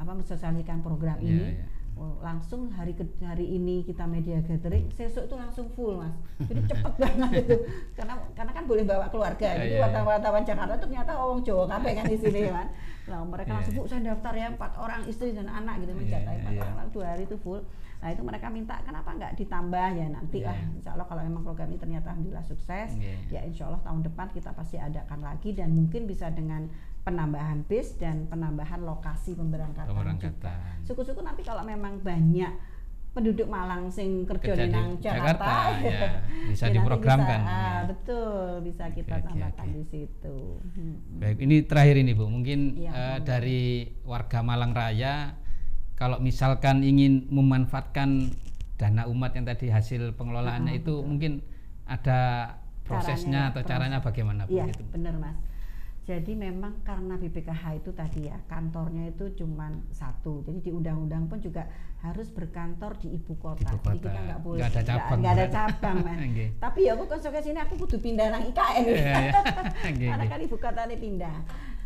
Apa 0.00 0.10
mensosialisasikan 0.16 0.80
program 0.80 1.20
Iya, 1.20 1.28
ini 1.28 1.44
iya. 1.54 1.66
Oh, 2.00 2.16
langsung 2.24 2.72
hari 2.72 2.96
ke 2.96 3.04
hari 3.20 3.44
ini 3.44 3.84
kita 3.84 4.08
media 4.08 4.40
gathering 4.40 4.88
sesuk 4.88 5.28
itu 5.28 5.36
langsung 5.36 5.68
full 5.76 6.00
mas 6.00 6.16
jadi 6.40 6.64
cepet 6.64 6.92
banget 7.02 7.30
itu 7.44 7.56
karena 7.92 8.14
karena 8.32 8.52
kan 8.56 8.64
boleh 8.64 8.84
bawa 8.88 9.12
keluarga 9.12 9.44
Iya, 9.44 9.56
jadi 9.60 9.68
iya, 9.68 9.76
iya. 9.76 9.84
wartawan-wartawan 9.84 10.42
Jakarta 10.48 10.72
itu 10.72 10.82
ternyata 10.88 11.12
orang 11.12 11.44
Jawa 11.44 11.64
kabeh 11.68 11.92
kan 11.92 12.04
di 12.08 12.16
sini 12.16 12.40
kan 12.56 12.66
nah 13.04 13.20
mereka 13.20 13.52
Iya, 13.52 13.56
langsung 13.60 13.74
iya. 13.76 13.82
bu 13.84 13.88
saya 13.90 14.00
daftar 14.00 14.32
ya 14.32 14.46
empat 14.48 14.72
orang 14.80 15.00
istri 15.04 15.28
dan 15.36 15.48
anak 15.52 15.74
gitu 15.84 15.92
Iya, 15.92 15.98
mencatat 16.00 16.34
empat 16.40 16.52
iya. 16.56 16.62
orang 16.72 16.88
dua 16.88 17.04
hari 17.04 17.22
itu 17.28 17.36
full 17.36 17.60
nah 18.00 18.08
itu 18.08 18.22
mereka 18.24 18.46
minta 18.48 18.74
kenapa 18.80 19.10
nggak 19.12 19.32
ditambah 19.36 19.88
ya 19.92 20.06
nanti 20.08 20.38
Iya. 20.40 20.46
lah 20.48 20.56
insya 20.72 20.90
Allah 20.96 21.04
kalau 21.04 21.20
memang 21.20 21.42
program 21.44 21.68
ini 21.68 21.76
ternyata 21.76 22.16
alhamdulillah 22.16 22.46
sukses 22.48 22.96
Iya. 22.96 23.12
ya 23.28 23.40
insya 23.44 23.68
Allah 23.68 23.82
tahun 23.84 24.08
depan 24.08 24.32
kita 24.32 24.56
pasti 24.56 24.80
adakan 24.80 25.20
lagi 25.20 25.52
dan 25.52 25.76
mungkin 25.76 26.08
bisa 26.08 26.32
dengan 26.32 26.64
penambahan 27.00 27.64
bis 27.64 27.96
dan 27.96 28.28
penambahan 28.28 28.80
lokasi 28.80 29.32
pemberangkatan. 29.32 29.88
Pemberangkatan. 29.88 30.84
Suku-suku 30.84 31.20
nanti 31.20 31.40
kalau 31.40 31.64
memang 31.64 31.98
banyak 32.00 32.52
penduduk 33.10 33.50
Malang 33.50 33.90
sing 33.90 34.22
kerja 34.22 34.54
Kerja 34.54 34.64
di 34.64 34.70
nang 34.70 34.94
Jakarta, 35.02 35.42
Jakarta, 35.42 35.82
ya, 35.82 36.00
bisa 36.46 36.64
nanti 36.70 36.76
diprogramkan, 36.78 37.40
bisa, 37.42 37.50
ah, 37.50 37.58
ya. 37.58 37.88
betul 37.90 38.38
bisa 38.62 38.84
kita 38.94 39.14
oke, 39.18 39.26
tambahkan 39.26 39.66
oke. 39.66 39.74
di 39.74 39.84
situ. 39.84 40.36
Hmm. 40.62 40.94
Baik, 41.18 41.36
ini 41.42 41.56
terakhir 41.66 41.96
ini 41.98 42.12
Bu, 42.14 42.30
mungkin 42.30 42.78
eh, 42.78 42.86
monggo. 42.86 43.26
dari 43.26 43.62
warga 44.06 44.46
Malang 44.46 44.70
Raya, 44.70 45.34
kalau 45.98 46.22
misalkan 46.22 46.86
ingin 46.86 47.26
memanfaatkan 47.28 48.30
dana 48.78 49.10
umat 49.10 49.34
yang 49.34 49.44
tadi 49.44 49.68
hasil 49.68 50.14
pengelolaannya 50.14 50.70
Ah, 50.70 50.78
itu 50.78 50.94
betul. 50.94 51.08
mungkin 51.10 51.32
ada 51.84 52.20
prosesnya 52.86 53.50
Caranya, 53.50 53.50
atau 53.50 53.60
proses. 53.60 53.70
caranya 53.74 53.98
bagaimana 54.00 54.40
Bu? 54.46 54.54
Iya, 54.54 54.64
Gitu. 54.70 54.82
benar 54.86 55.14
Mas. 55.18 55.34
Jadi 56.00 56.32
memang 56.32 56.80
karena 56.80 57.14
BPKH 57.14 57.62
itu 57.76 57.90
tadi 57.92 58.26
ya 58.26 58.40
kantornya 58.44 59.06
itu 59.06 59.30
cuma 59.36 59.68
satu. 59.90 60.42
Jadi 60.42 60.58
di 60.60 60.70
undang-undang 60.70 61.26
pun 61.26 61.38
juga 61.38 61.68
harus 62.00 62.26
berkantor 62.28 62.96
di 62.96 63.14
ibu 63.14 63.36
kota. 63.36 63.62
Ibu 63.62 63.76
Jadi 63.78 63.78
kota. 63.78 64.08
kita 64.08 64.20
nggak 64.24 64.40
boleh 64.40 64.58
Nggak 64.58 64.70
ada 64.70 64.82
cabang, 64.82 65.18
nggak 65.20 65.32
ada 65.32 65.44
kan? 65.44 65.52
cabang 65.52 65.96
Mas. 66.00 66.18
Nggih. 66.24 66.48
Tapi 66.56 66.78
ya 66.82 66.90
aku 66.92 67.04
konsekuensi 67.06 67.48
ini 67.48 67.60
aku 67.60 67.74
kudu 67.76 67.96
pindah 67.98 68.26
nang 68.28 68.42
IKN. 68.42 68.82
Iya, 68.82 68.96
iya. 68.96 69.40
Nggih, 69.86 70.08
Karena 70.08 70.26
kan 70.26 70.38
ibu 70.40 70.56
kotanya 70.56 70.96
pindah. 70.96 71.36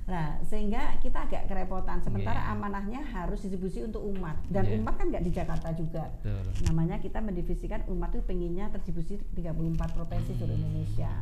Nah, 0.04 0.26
sehingga 0.42 0.82
kita 1.00 1.18
agak 1.22 1.42
kerepotan. 1.44 1.98
Sementara 1.98 2.38
Nggih. 2.38 2.52
amanahnya 2.54 3.00
harus 3.02 3.40
distribusi 3.40 3.82
untuk 3.82 4.04
umat. 4.06 4.36
Dan 4.46 4.64
Iya. 4.64 4.76
umat 4.78 4.94
kan 4.94 5.10
nggak 5.10 5.20
di 5.22 5.32
Jakarta 5.32 5.68
juga 5.72 6.08
Betul. 6.14 6.44
namanya 6.64 6.96
kita 6.96 7.18
mendivisikan 7.18 7.82
umat 7.88 8.08
itu 8.10 8.22
pengennya 8.22 8.70
terdistribusi 8.70 9.16
34 9.32 9.52
provinsi 9.90 10.32
seluruh 10.32 10.54
Hmm. 10.54 10.64
Indonesia 10.64 11.12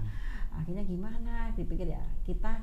akhirnya 0.52 0.84
gimana 0.84 1.34
dipikir 1.52 1.88
ya 1.88 2.02
kita 2.22 2.60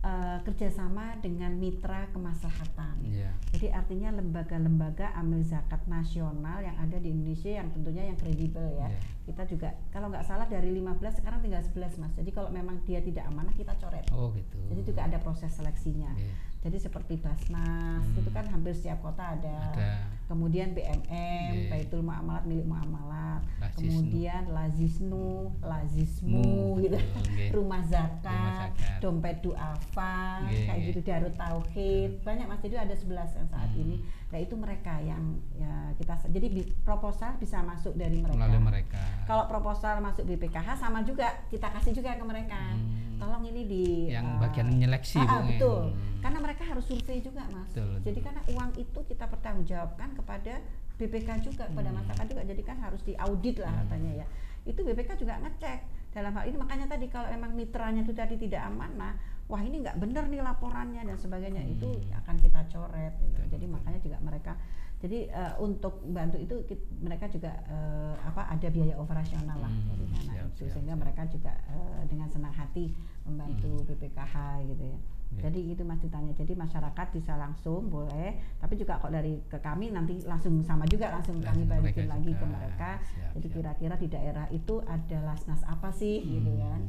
eh, 0.00 0.38
kerjasama 0.42 1.20
dengan 1.20 1.52
mitra 1.54 2.08
kemaslahatan 2.10 2.96
Iya. 3.02 3.30
jadi 3.50 3.66
artinya 3.74 4.08
lembaga-lembaga 4.12 5.12
amil 5.14 5.42
zakat 5.42 5.84
nasional 5.86 6.58
yang 6.58 6.72
ada 6.74 6.96
di 6.96 7.10
Indonesia 7.10 7.52
yang 7.52 7.68
tentunya 7.68 8.04
yang 8.04 8.16
kredibel 8.16 8.64
ya 8.72 8.88
Iya. 8.88 9.00
kita 9.26 9.42
juga 9.46 9.68
kalau 9.88 10.08
nggak 10.08 10.24
salah 10.24 10.46
dari 10.46 10.72
15 10.72 10.90
sekarang 11.14 11.40
tinggal 11.40 11.60
11 11.60 11.96
mas 11.96 12.12
jadi 12.14 12.30
kalau 12.30 12.48
memang 12.48 12.80
dia 12.82 12.98
tidak 12.98 13.24
amanah 13.24 13.52
kita 13.52 13.76
coret 13.76 14.08
Oh 14.10 14.32
gitu. 14.32 14.56
jadi 14.66 14.80
juga 14.82 15.00
ada 15.04 15.18
proses 15.18 15.52
seleksinya 15.52 16.10
Iya. 16.14 16.34
jadi 16.60 16.76
seperti 16.78 17.16
Basnas 17.16 18.00
Hmm. 18.02 18.16
itu 18.16 18.30
kan 18.30 18.44
hampir 18.46 18.72
setiap 18.72 19.00
kota 19.00 19.32
ada 19.32 19.56
Ada. 19.70 19.92
kemudian 20.26 20.72
BMM, 20.72 21.52
Iya. 21.54 21.69
Baitul 21.90 22.06
Muamalat 22.06 22.46
milik 22.46 22.66
Muamalat, 22.70 23.42
kemudian 23.74 24.46
Lazisnu, 24.46 25.50
Lazismu 25.58 26.38
Mu, 26.38 26.78
gitu, 26.78 26.94
nggih. 26.94 27.50
Rumah 27.50 27.82
Zakat, 27.82 28.70
dompet 29.02 29.42
duafa 29.42 30.46
Iya, 30.46 30.70
kayak 30.70 30.80
gitu 30.86 31.00
Darut 31.02 31.34
Tauhid. 31.34 32.22
Banyak 32.22 32.46
mas 32.46 32.62
jadi 32.62 32.86
ada 32.86 32.94
11 32.94 33.10
yang 33.34 33.48
saat 33.50 33.70
Hmm. 33.70 33.82
ini 33.82 33.96
nah 34.30 34.38
itu 34.38 34.54
mereka 34.54 34.94
yang 35.02 35.18
ya 35.58 35.90
kita 35.98 36.14
jadi 36.30 36.46
bi- 36.46 36.70
proposal 36.86 37.34
bisa 37.34 37.58
masuk 37.60 37.98
dari 37.98 38.22
mereka. 38.22 38.38
Melalui 38.38 38.62
mereka. 38.62 39.02
Kalau 39.26 39.50
proposal 39.50 39.98
masuk 39.98 40.22
BPKH 40.22 40.78
sama 40.78 41.02
juga 41.02 41.26
kita 41.50 41.66
kasih 41.68 41.90
juga 41.92 42.14
ke 42.14 42.22
mereka. 42.22 42.62
Hmm. 42.70 43.18
tolong 43.18 43.44
ini 43.44 43.68
di 43.68 43.84
yang 44.08 44.24
eh, 44.24 44.40
bagian 44.40 44.64
menyeleksi 44.64 45.20
ah, 45.20 45.28
Bu, 45.28 45.28
ah, 45.28 45.42
betul. 45.44 45.80
Hmm. 45.92 46.24
karena 46.24 46.38
mereka 46.40 46.62
harus 46.64 46.88
survei 46.88 47.20
juga 47.20 47.44
mas. 47.50 47.68
Betul, 47.68 47.84
betul. 47.90 48.04
jadi 48.06 48.18
karena 48.22 48.40
uang 48.48 48.70
itu 48.78 48.98
kita 49.04 49.24
pertanggungjawabkan 49.26 50.08
kepada 50.16 50.54
BPK 51.00 51.28
juga 51.40 51.64
Hmm. 51.66 51.80
masyarakat 51.80 52.26
juga 52.28 52.42
jadi 52.44 52.62
kan 52.62 52.76
harus 52.78 53.00
diaudit 53.00 53.56
lah 53.56 53.72
katanya 53.80 54.20
ya 54.20 54.26
itu 54.62 54.80
BPK 54.84 55.16
juga 55.16 55.40
ngecek 55.40 55.78
dalam 56.12 56.36
hal 56.36 56.44
ini 56.44 56.56
makanya 56.58 56.86
tadi 56.86 57.06
kalau 57.08 57.32
memang 57.32 57.56
mitranya 57.56 58.04
itu 58.04 58.12
tadi 58.12 58.36
tidak 58.36 58.60
amanah 58.62 59.16
wah 59.48 59.58
ini 59.58 59.80
nggak 59.80 59.96
benar 59.96 60.28
nih 60.28 60.44
laporannya 60.44 61.00
dan 61.00 61.16
sebagainya 61.16 61.64
itu 61.64 61.88
Hmm. 61.88 62.20
akan 62.20 62.36
kita 62.36 62.60
coret 62.68 63.14
gitu. 63.16 63.40
jadi 63.48 63.64
makanya 63.66 63.98
juga 63.98 64.18
mereka 64.20 64.52
jadi 65.00 65.18
eh, 65.26 65.54
untuk 65.58 66.04
bantu 66.06 66.36
itu 66.36 66.60
kit- 66.68 66.84
mereka 67.00 67.24
juga 67.26 67.56
eh, 67.64 68.14
apa 68.20 68.46
ada 68.46 68.68
biaya 68.68 68.94
operasional 68.94 69.56
lah 69.56 69.72
Hmm, 69.72 69.88
dari 69.88 70.04
sana 70.06 70.32
siap, 70.36 70.44
itu 70.46 70.60
siap, 70.60 70.72
sehingga 70.76 70.92
siap. 70.92 71.02
mereka 71.02 71.22
juga 71.26 71.52
eh, 71.66 72.00
dengan 72.04 72.28
senang 72.28 72.52
hati 72.52 72.92
membantu 73.24 73.88
BPKH 73.88 74.34
gitu 74.68 74.84
ya 74.86 74.98
Ya. 75.30 75.46
jadi 75.46 75.62
itu 75.62 75.86
mas 75.86 76.02
ditanya 76.02 76.34
jadi 76.34 76.58
masyarakat 76.58 77.06
bisa 77.14 77.38
langsung 77.38 77.86
boleh 77.86 78.34
tapi 78.58 78.74
juga 78.74 78.98
kok 78.98 79.14
dari 79.14 79.38
ke 79.46 79.62
kami 79.62 79.94
nanti 79.94 80.18
langsung 80.26 80.58
sama 80.66 80.82
juga 80.90 81.14
langsung 81.14 81.38
kami 81.38 81.70
balikin 81.70 82.10
lagi 82.10 82.34
ke 82.34 82.42
mereka 82.42 82.98
Siap, 82.98 83.38
jadi 83.38 83.46
kira-kira 83.46 83.94
di 83.94 84.08
daerah 84.10 84.50
itu 84.50 84.82
ada 84.90 85.18
lasnas 85.22 85.62
apa 85.62 85.94
sih 85.94 86.18
gitu 86.26 86.50
Hmm. 86.50 86.58
kan 86.58 86.82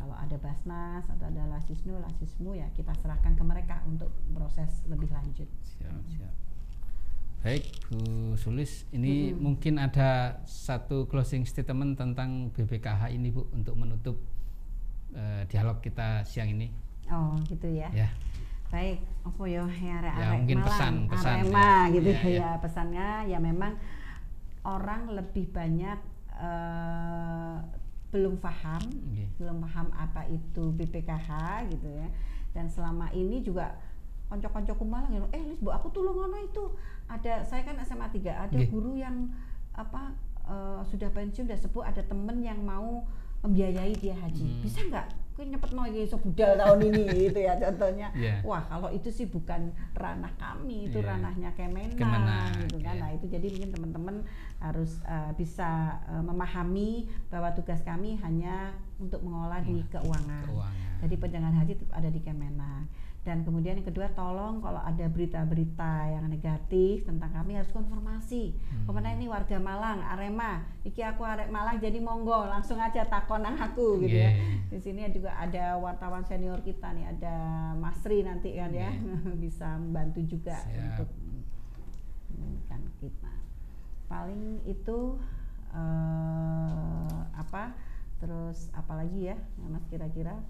kalau 0.00 0.16
ada 0.16 0.36
basnas 0.40 1.04
atau 1.08 1.28
ada 1.28 1.44
lasisnu 1.48 2.00
lasismu 2.00 2.56
ya 2.56 2.72
kita 2.72 2.92
serahkan 3.04 3.36
ke 3.36 3.44
mereka 3.44 3.84
untuk 3.84 4.08
proses 4.32 4.80
lebih 4.88 5.12
lanjut 5.12 5.48
Siap, 5.60 5.92
siap. 6.08 6.32
Baik, 7.44 7.68
Bu 7.92 8.00
Sulis, 8.40 8.88
ini 8.88 9.28
Mm-mm. 9.28 9.44
mungkin 9.44 9.76
ada 9.76 10.40
satu 10.48 11.04
closing 11.04 11.44
statement 11.44 12.00
tentang 12.00 12.48
BPKH 12.48 13.12
ini, 13.12 13.28
Bu, 13.28 13.44
untuk 13.52 13.76
menutup 13.76 14.16
eh, 15.12 15.44
dialog 15.52 15.84
kita 15.84 16.24
siang 16.24 16.48
ini. 16.48 16.72
Oh 17.08 17.34
gitu 17.44 17.66
ya 17.66 17.88
Ya, 17.90 18.08
baik 18.68 18.98
apa 19.22 19.42
ya 19.44 19.64
ya 19.66 19.94
arek 19.98 20.14
Ya, 20.14 20.26
mungkin 20.32 20.58
pesan, 20.60 20.94
pesan, 21.06 21.34
Arema 21.40 21.58
ya. 21.58 21.92
gitu 21.92 22.08
Ya, 22.08 22.16
ya, 22.16 22.24
ya. 22.24 22.38
ya 22.38 22.50
pesannya 22.58 23.08
ya 23.26 23.38
memang 23.38 23.72
orang 24.62 25.08
lebih 25.10 25.48
banyak 25.48 25.98
eh, 26.34 27.56
belum 28.08 28.38
paham 28.38 28.82
Oke. 28.84 29.24
belum 29.36 29.58
paham 29.60 29.86
apa 29.92 30.22
itu 30.28 30.70
BPKH 30.72 31.30
gitu 31.68 31.88
ya 31.90 32.06
dan 32.54 32.66
selama 32.66 33.10
ini 33.10 33.42
juga 33.42 33.74
konco-koncoku 34.24 34.84
malah 34.84 35.10
gitu, 35.10 35.26
eh 35.30 35.42
Lis, 35.44 35.58
Bu 35.58 35.68
aku 35.68 35.90
tulung 35.90 36.16
ngono 36.16 36.38
itu 36.40 36.64
ada 37.06 37.42
saya 37.42 37.60
kan 37.62 37.76
SMA 37.80 38.06
3 38.08 38.22
ada 38.24 38.48
Nggih. 38.50 38.70
guru 38.70 38.94
yang 38.94 39.28
apa 39.72 40.14
eh, 40.44 40.80
sudah 40.84 41.10
pensiun 41.10 41.44
udah 41.44 41.58
sepuh 41.58 41.82
ada 41.82 42.00
temen 42.00 42.38
yang 42.38 42.58
mau 42.58 43.02
membiayai 43.42 43.92
dia 43.94 44.14
haji 44.14 44.46
Hmm. 44.46 44.62
bisa 44.62 44.80
nggak 44.80 45.06
Kau 45.34 45.42
nyepet 45.42 45.74
no 45.74 45.82
iki 45.82 46.06
iso 46.06 46.14
budal 46.14 46.54
tahun 46.54 46.94
ini 46.94 47.02
gitu 47.26 47.42
ya 47.42 47.58
contohnya 47.58 48.14
Iya. 48.14 48.38
wah 48.46 48.62
kalau 48.70 48.86
itu 48.88 49.10
sih 49.10 49.26
bukan 49.26 49.74
ranah 49.92 50.30
kami 50.38 50.86
itu 50.86 51.02
Iya. 51.02 51.10
ranahnya 51.10 51.50
Kemenag, 51.58 51.98
Kemenag, 51.98 52.54
gitu 52.70 52.78
kan 52.78 52.94
iya. 52.94 53.02
nah 53.02 53.10
itu 53.10 53.26
jadi 53.26 53.46
mungkin 53.50 53.70
teman-teman 53.74 54.16
harus 54.62 55.02
eh, 55.02 55.34
bisa 55.34 55.70
eh, 56.06 56.22
memahami 56.22 57.10
bahwa 57.34 57.50
tugas 57.50 57.82
kami 57.82 58.14
hanya 58.22 58.78
untuk 59.02 59.26
mengolah 59.26 59.58
di 59.58 59.82
keuangan 59.90 60.46
keuangan. 60.46 60.83
Jadi 61.14 61.30
penjangan 61.30 61.54
haji 61.62 61.78
ada 61.94 62.10
di 62.10 62.18
Kemenag 62.26 62.90
dan 63.22 63.46
kemudian 63.46 63.78
yang 63.78 63.86
kedua 63.86 64.10
tolong 64.12 64.58
kalau 64.58 64.82
ada 64.82 65.06
berita-berita 65.08 66.10
yang 66.10 66.26
negatif 66.26 67.06
tentang 67.08 67.32
kami 67.32 67.56
harus 67.56 67.72
konfirmasi. 67.72 68.52
Hmm. 68.52 68.84
Pemenang 68.84 69.16
ini 69.16 69.32
warga 69.32 69.56
Malang 69.56 70.04
Arema. 70.04 70.60
Iki 70.84 71.00
aku 71.00 71.24
arek 71.24 71.48
Malang 71.48 71.80
jadi 71.80 72.02
monggo 72.04 72.44
langsung 72.50 72.76
aja 72.76 73.06
takon 73.08 73.46
nang 73.46 73.56
aku 73.56 74.02
gitu 74.04 74.12
ya. 74.12 74.34
Nggih. 74.34 74.76
di 74.76 74.78
sini 74.82 75.06
juga 75.14 75.38
ada 75.38 75.78
wartawan 75.78 76.26
senior 76.26 76.60
kita 76.66 76.90
nih 76.92 77.16
ada 77.16 77.36
Masri 77.78 78.26
nanti 78.26 78.58
kan 78.58 78.74
ya 78.74 78.90
bisa 79.44 79.78
membantu 79.78 80.20
juga 80.26 80.60
Siap. 80.60 80.82
untuk 80.82 81.08
kan 82.68 82.82
kita. 83.00 83.32
Paling 84.10 84.66
itu 84.68 84.98
eh, 85.72 87.18
apa? 87.40 87.72
Terus 88.20 88.68
apalagi 88.76 89.32
ya 89.32 89.36
yang 89.64 89.72
mas 89.72 89.86
kira-kira 89.88 90.44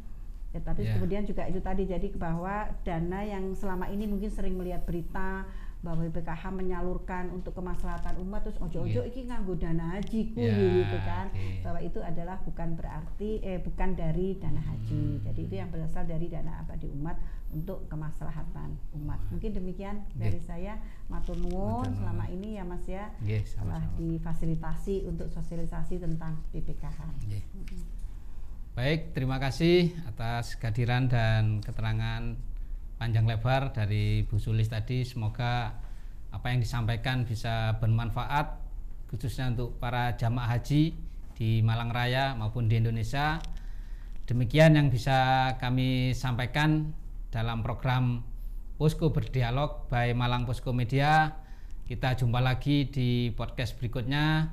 ya 0.54 0.60
tadi 0.60 0.82
Ya. 0.84 0.94
kemudian 0.94 1.22
juga 1.22 1.42
itu 1.44 1.58
tadi 1.58 1.82
jadi 1.84 2.06
bahwa 2.14 2.54
dana 2.80 3.20
yang 3.20 3.52
selama 3.52 3.86
ini 3.88 4.06
mungkin 4.06 4.30
sering 4.30 4.54
melihat 4.54 4.82
berita 4.84 5.42
bahwa 5.80 6.00
BPKH 6.00 6.48
menyalurkan 6.48 7.28
untuk 7.28 7.52
kemaslahatan 7.52 8.16
umat 8.18 8.40
terus 8.40 8.56
ojo-ojo 8.56 9.04
Iya. 9.04 9.10
iki 9.10 9.26
nganggo 9.26 9.52
dana 9.54 9.92
haji 9.92 10.32
ku 10.32 10.40
Ya, 10.40 10.54
gitu 10.54 10.96
kan 10.98 11.28
oke. 11.28 11.60
bahwa 11.60 11.78
itu 11.78 11.98
adalah 12.00 12.40
bukan 12.40 12.72
berarti 12.72 13.30
eh 13.42 13.60
bukan 13.60 13.92
dari 13.92 14.32
dana 14.34 14.62
haji 14.62 15.20
Hmm. 15.20 15.22
jadi 15.22 15.40
itu 15.42 15.54
yang 15.54 15.68
berasal 15.68 16.06
dari 16.06 16.26
dana 16.26 16.56
abadi 16.58 16.88
umat 16.88 17.20
untuk 17.50 17.84
kemaslahatan 17.86 18.72
umat 18.94 19.20
mungkin 19.28 19.50
demikian 19.52 20.00
Nggih. 20.08 20.22
dari 20.24 20.40
saya 20.40 20.72
matur 21.06 21.36
nuwun 21.36 21.90
selama 21.92 22.24
ini 22.28 22.56
ya 22.56 22.64
Mas 22.64 22.86
ya 22.86 23.12
Nggih, 23.20 23.44
telah 23.44 23.84
sama-sama. 23.84 23.98
difasilitasi 24.00 25.04
untuk 25.04 25.28
sosialisasi 25.28 26.00
tentang 26.00 26.40
BPKH 26.48 26.98
Nggih. 27.20 27.44
Baik, 28.74 29.14
terima 29.14 29.38
kasih 29.38 29.94
atas 30.02 30.58
kehadiran 30.58 31.06
dan 31.06 31.62
keterangan 31.62 32.34
panjang 32.98 33.22
lebar 33.22 33.70
dari 33.70 34.26
Bu 34.26 34.42
Sulis 34.42 34.66
tadi. 34.66 35.06
Semoga 35.06 35.78
apa 36.34 36.46
yang 36.50 36.58
disampaikan 36.58 37.22
bisa 37.22 37.78
bermanfaat 37.78 38.58
khususnya 39.06 39.54
untuk 39.54 39.78
para 39.78 40.18
jamaah 40.18 40.58
haji 40.58 40.90
di 41.38 41.62
Malang 41.62 41.94
Raya 41.94 42.34
maupun 42.34 42.66
di 42.66 42.82
Indonesia. 42.82 43.38
Demikian 44.26 44.74
yang 44.74 44.90
bisa 44.90 45.54
kami 45.62 46.10
sampaikan 46.10 46.90
dalam 47.30 47.62
program 47.62 48.26
Posko 48.74 49.14
Berdialog 49.14 49.86
by 49.86 50.18
Malang 50.18 50.50
Posko 50.50 50.74
Media. 50.74 51.30
Kita 51.86 52.18
jumpa 52.18 52.42
lagi 52.42 52.90
di 52.90 53.30
podcast 53.38 53.78
berikutnya 53.78 54.50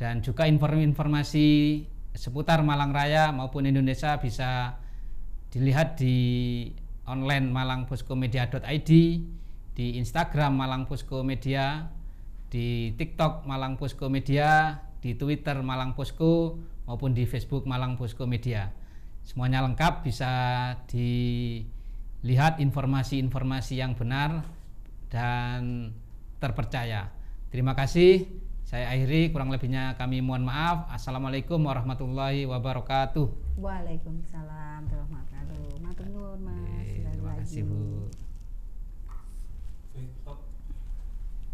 dan 0.00 0.24
juga 0.24 0.48
informasi 0.48 1.99
seputar 2.14 2.62
Malang 2.66 2.90
Raya 2.90 3.30
maupun 3.30 3.66
Indonesia 3.66 4.18
bisa 4.18 4.78
dilihat 5.50 5.98
di 5.98 6.16
online 7.10 7.50
malangposkomedia.id, 7.50 8.90
di 9.74 9.86
Instagram 9.98 10.52
Malang 10.54 10.86
Posko 10.86 11.26
Media, 11.26 11.90
di 12.50 12.94
TikTok 12.94 13.46
Malang 13.46 13.74
Posko 13.74 14.06
Media, 14.06 14.78
di 15.02 15.18
Twitter 15.18 15.58
Malang 15.62 15.98
Posko 15.98 16.58
maupun 16.86 17.14
di 17.14 17.26
Facebook 17.26 17.66
Malang 17.66 17.98
Posko 17.98 18.26
Media. 18.26 18.70
Semuanya 19.26 19.62
lengkap 19.66 20.06
bisa 20.06 20.30
dilihat 20.86 22.62
informasi-informasi 22.62 23.74
yang 23.78 23.98
benar 23.98 24.46
dan 25.10 25.90
terpercaya. 26.38 27.10
Terima 27.50 27.74
kasih. 27.74 28.49
Saya 28.70 28.86
akhiri 28.94 29.34
kurang 29.34 29.50
lebihnya 29.50 29.98
kami 29.98 30.22
mohon 30.22 30.46
maaf. 30.46 30.86
Assalamualaikum 30.94 31.58
warahmatullahi 31.58 32.46
wabarakatuh. 32.46 33.58
Waalaikumsalam 33.58 34.86
warahmatullahi 34.86 35.10
wabarakatuh 35.10 35.82
matur 35.82 36.06
nuwun 36.06 36.38
Mas 36.46 36.54
Oke, 36.54 37.02
sekali 37.02 37.18
terima 37.18 37.34
kasih 37.42 37.62
Bu. 37.66 37.99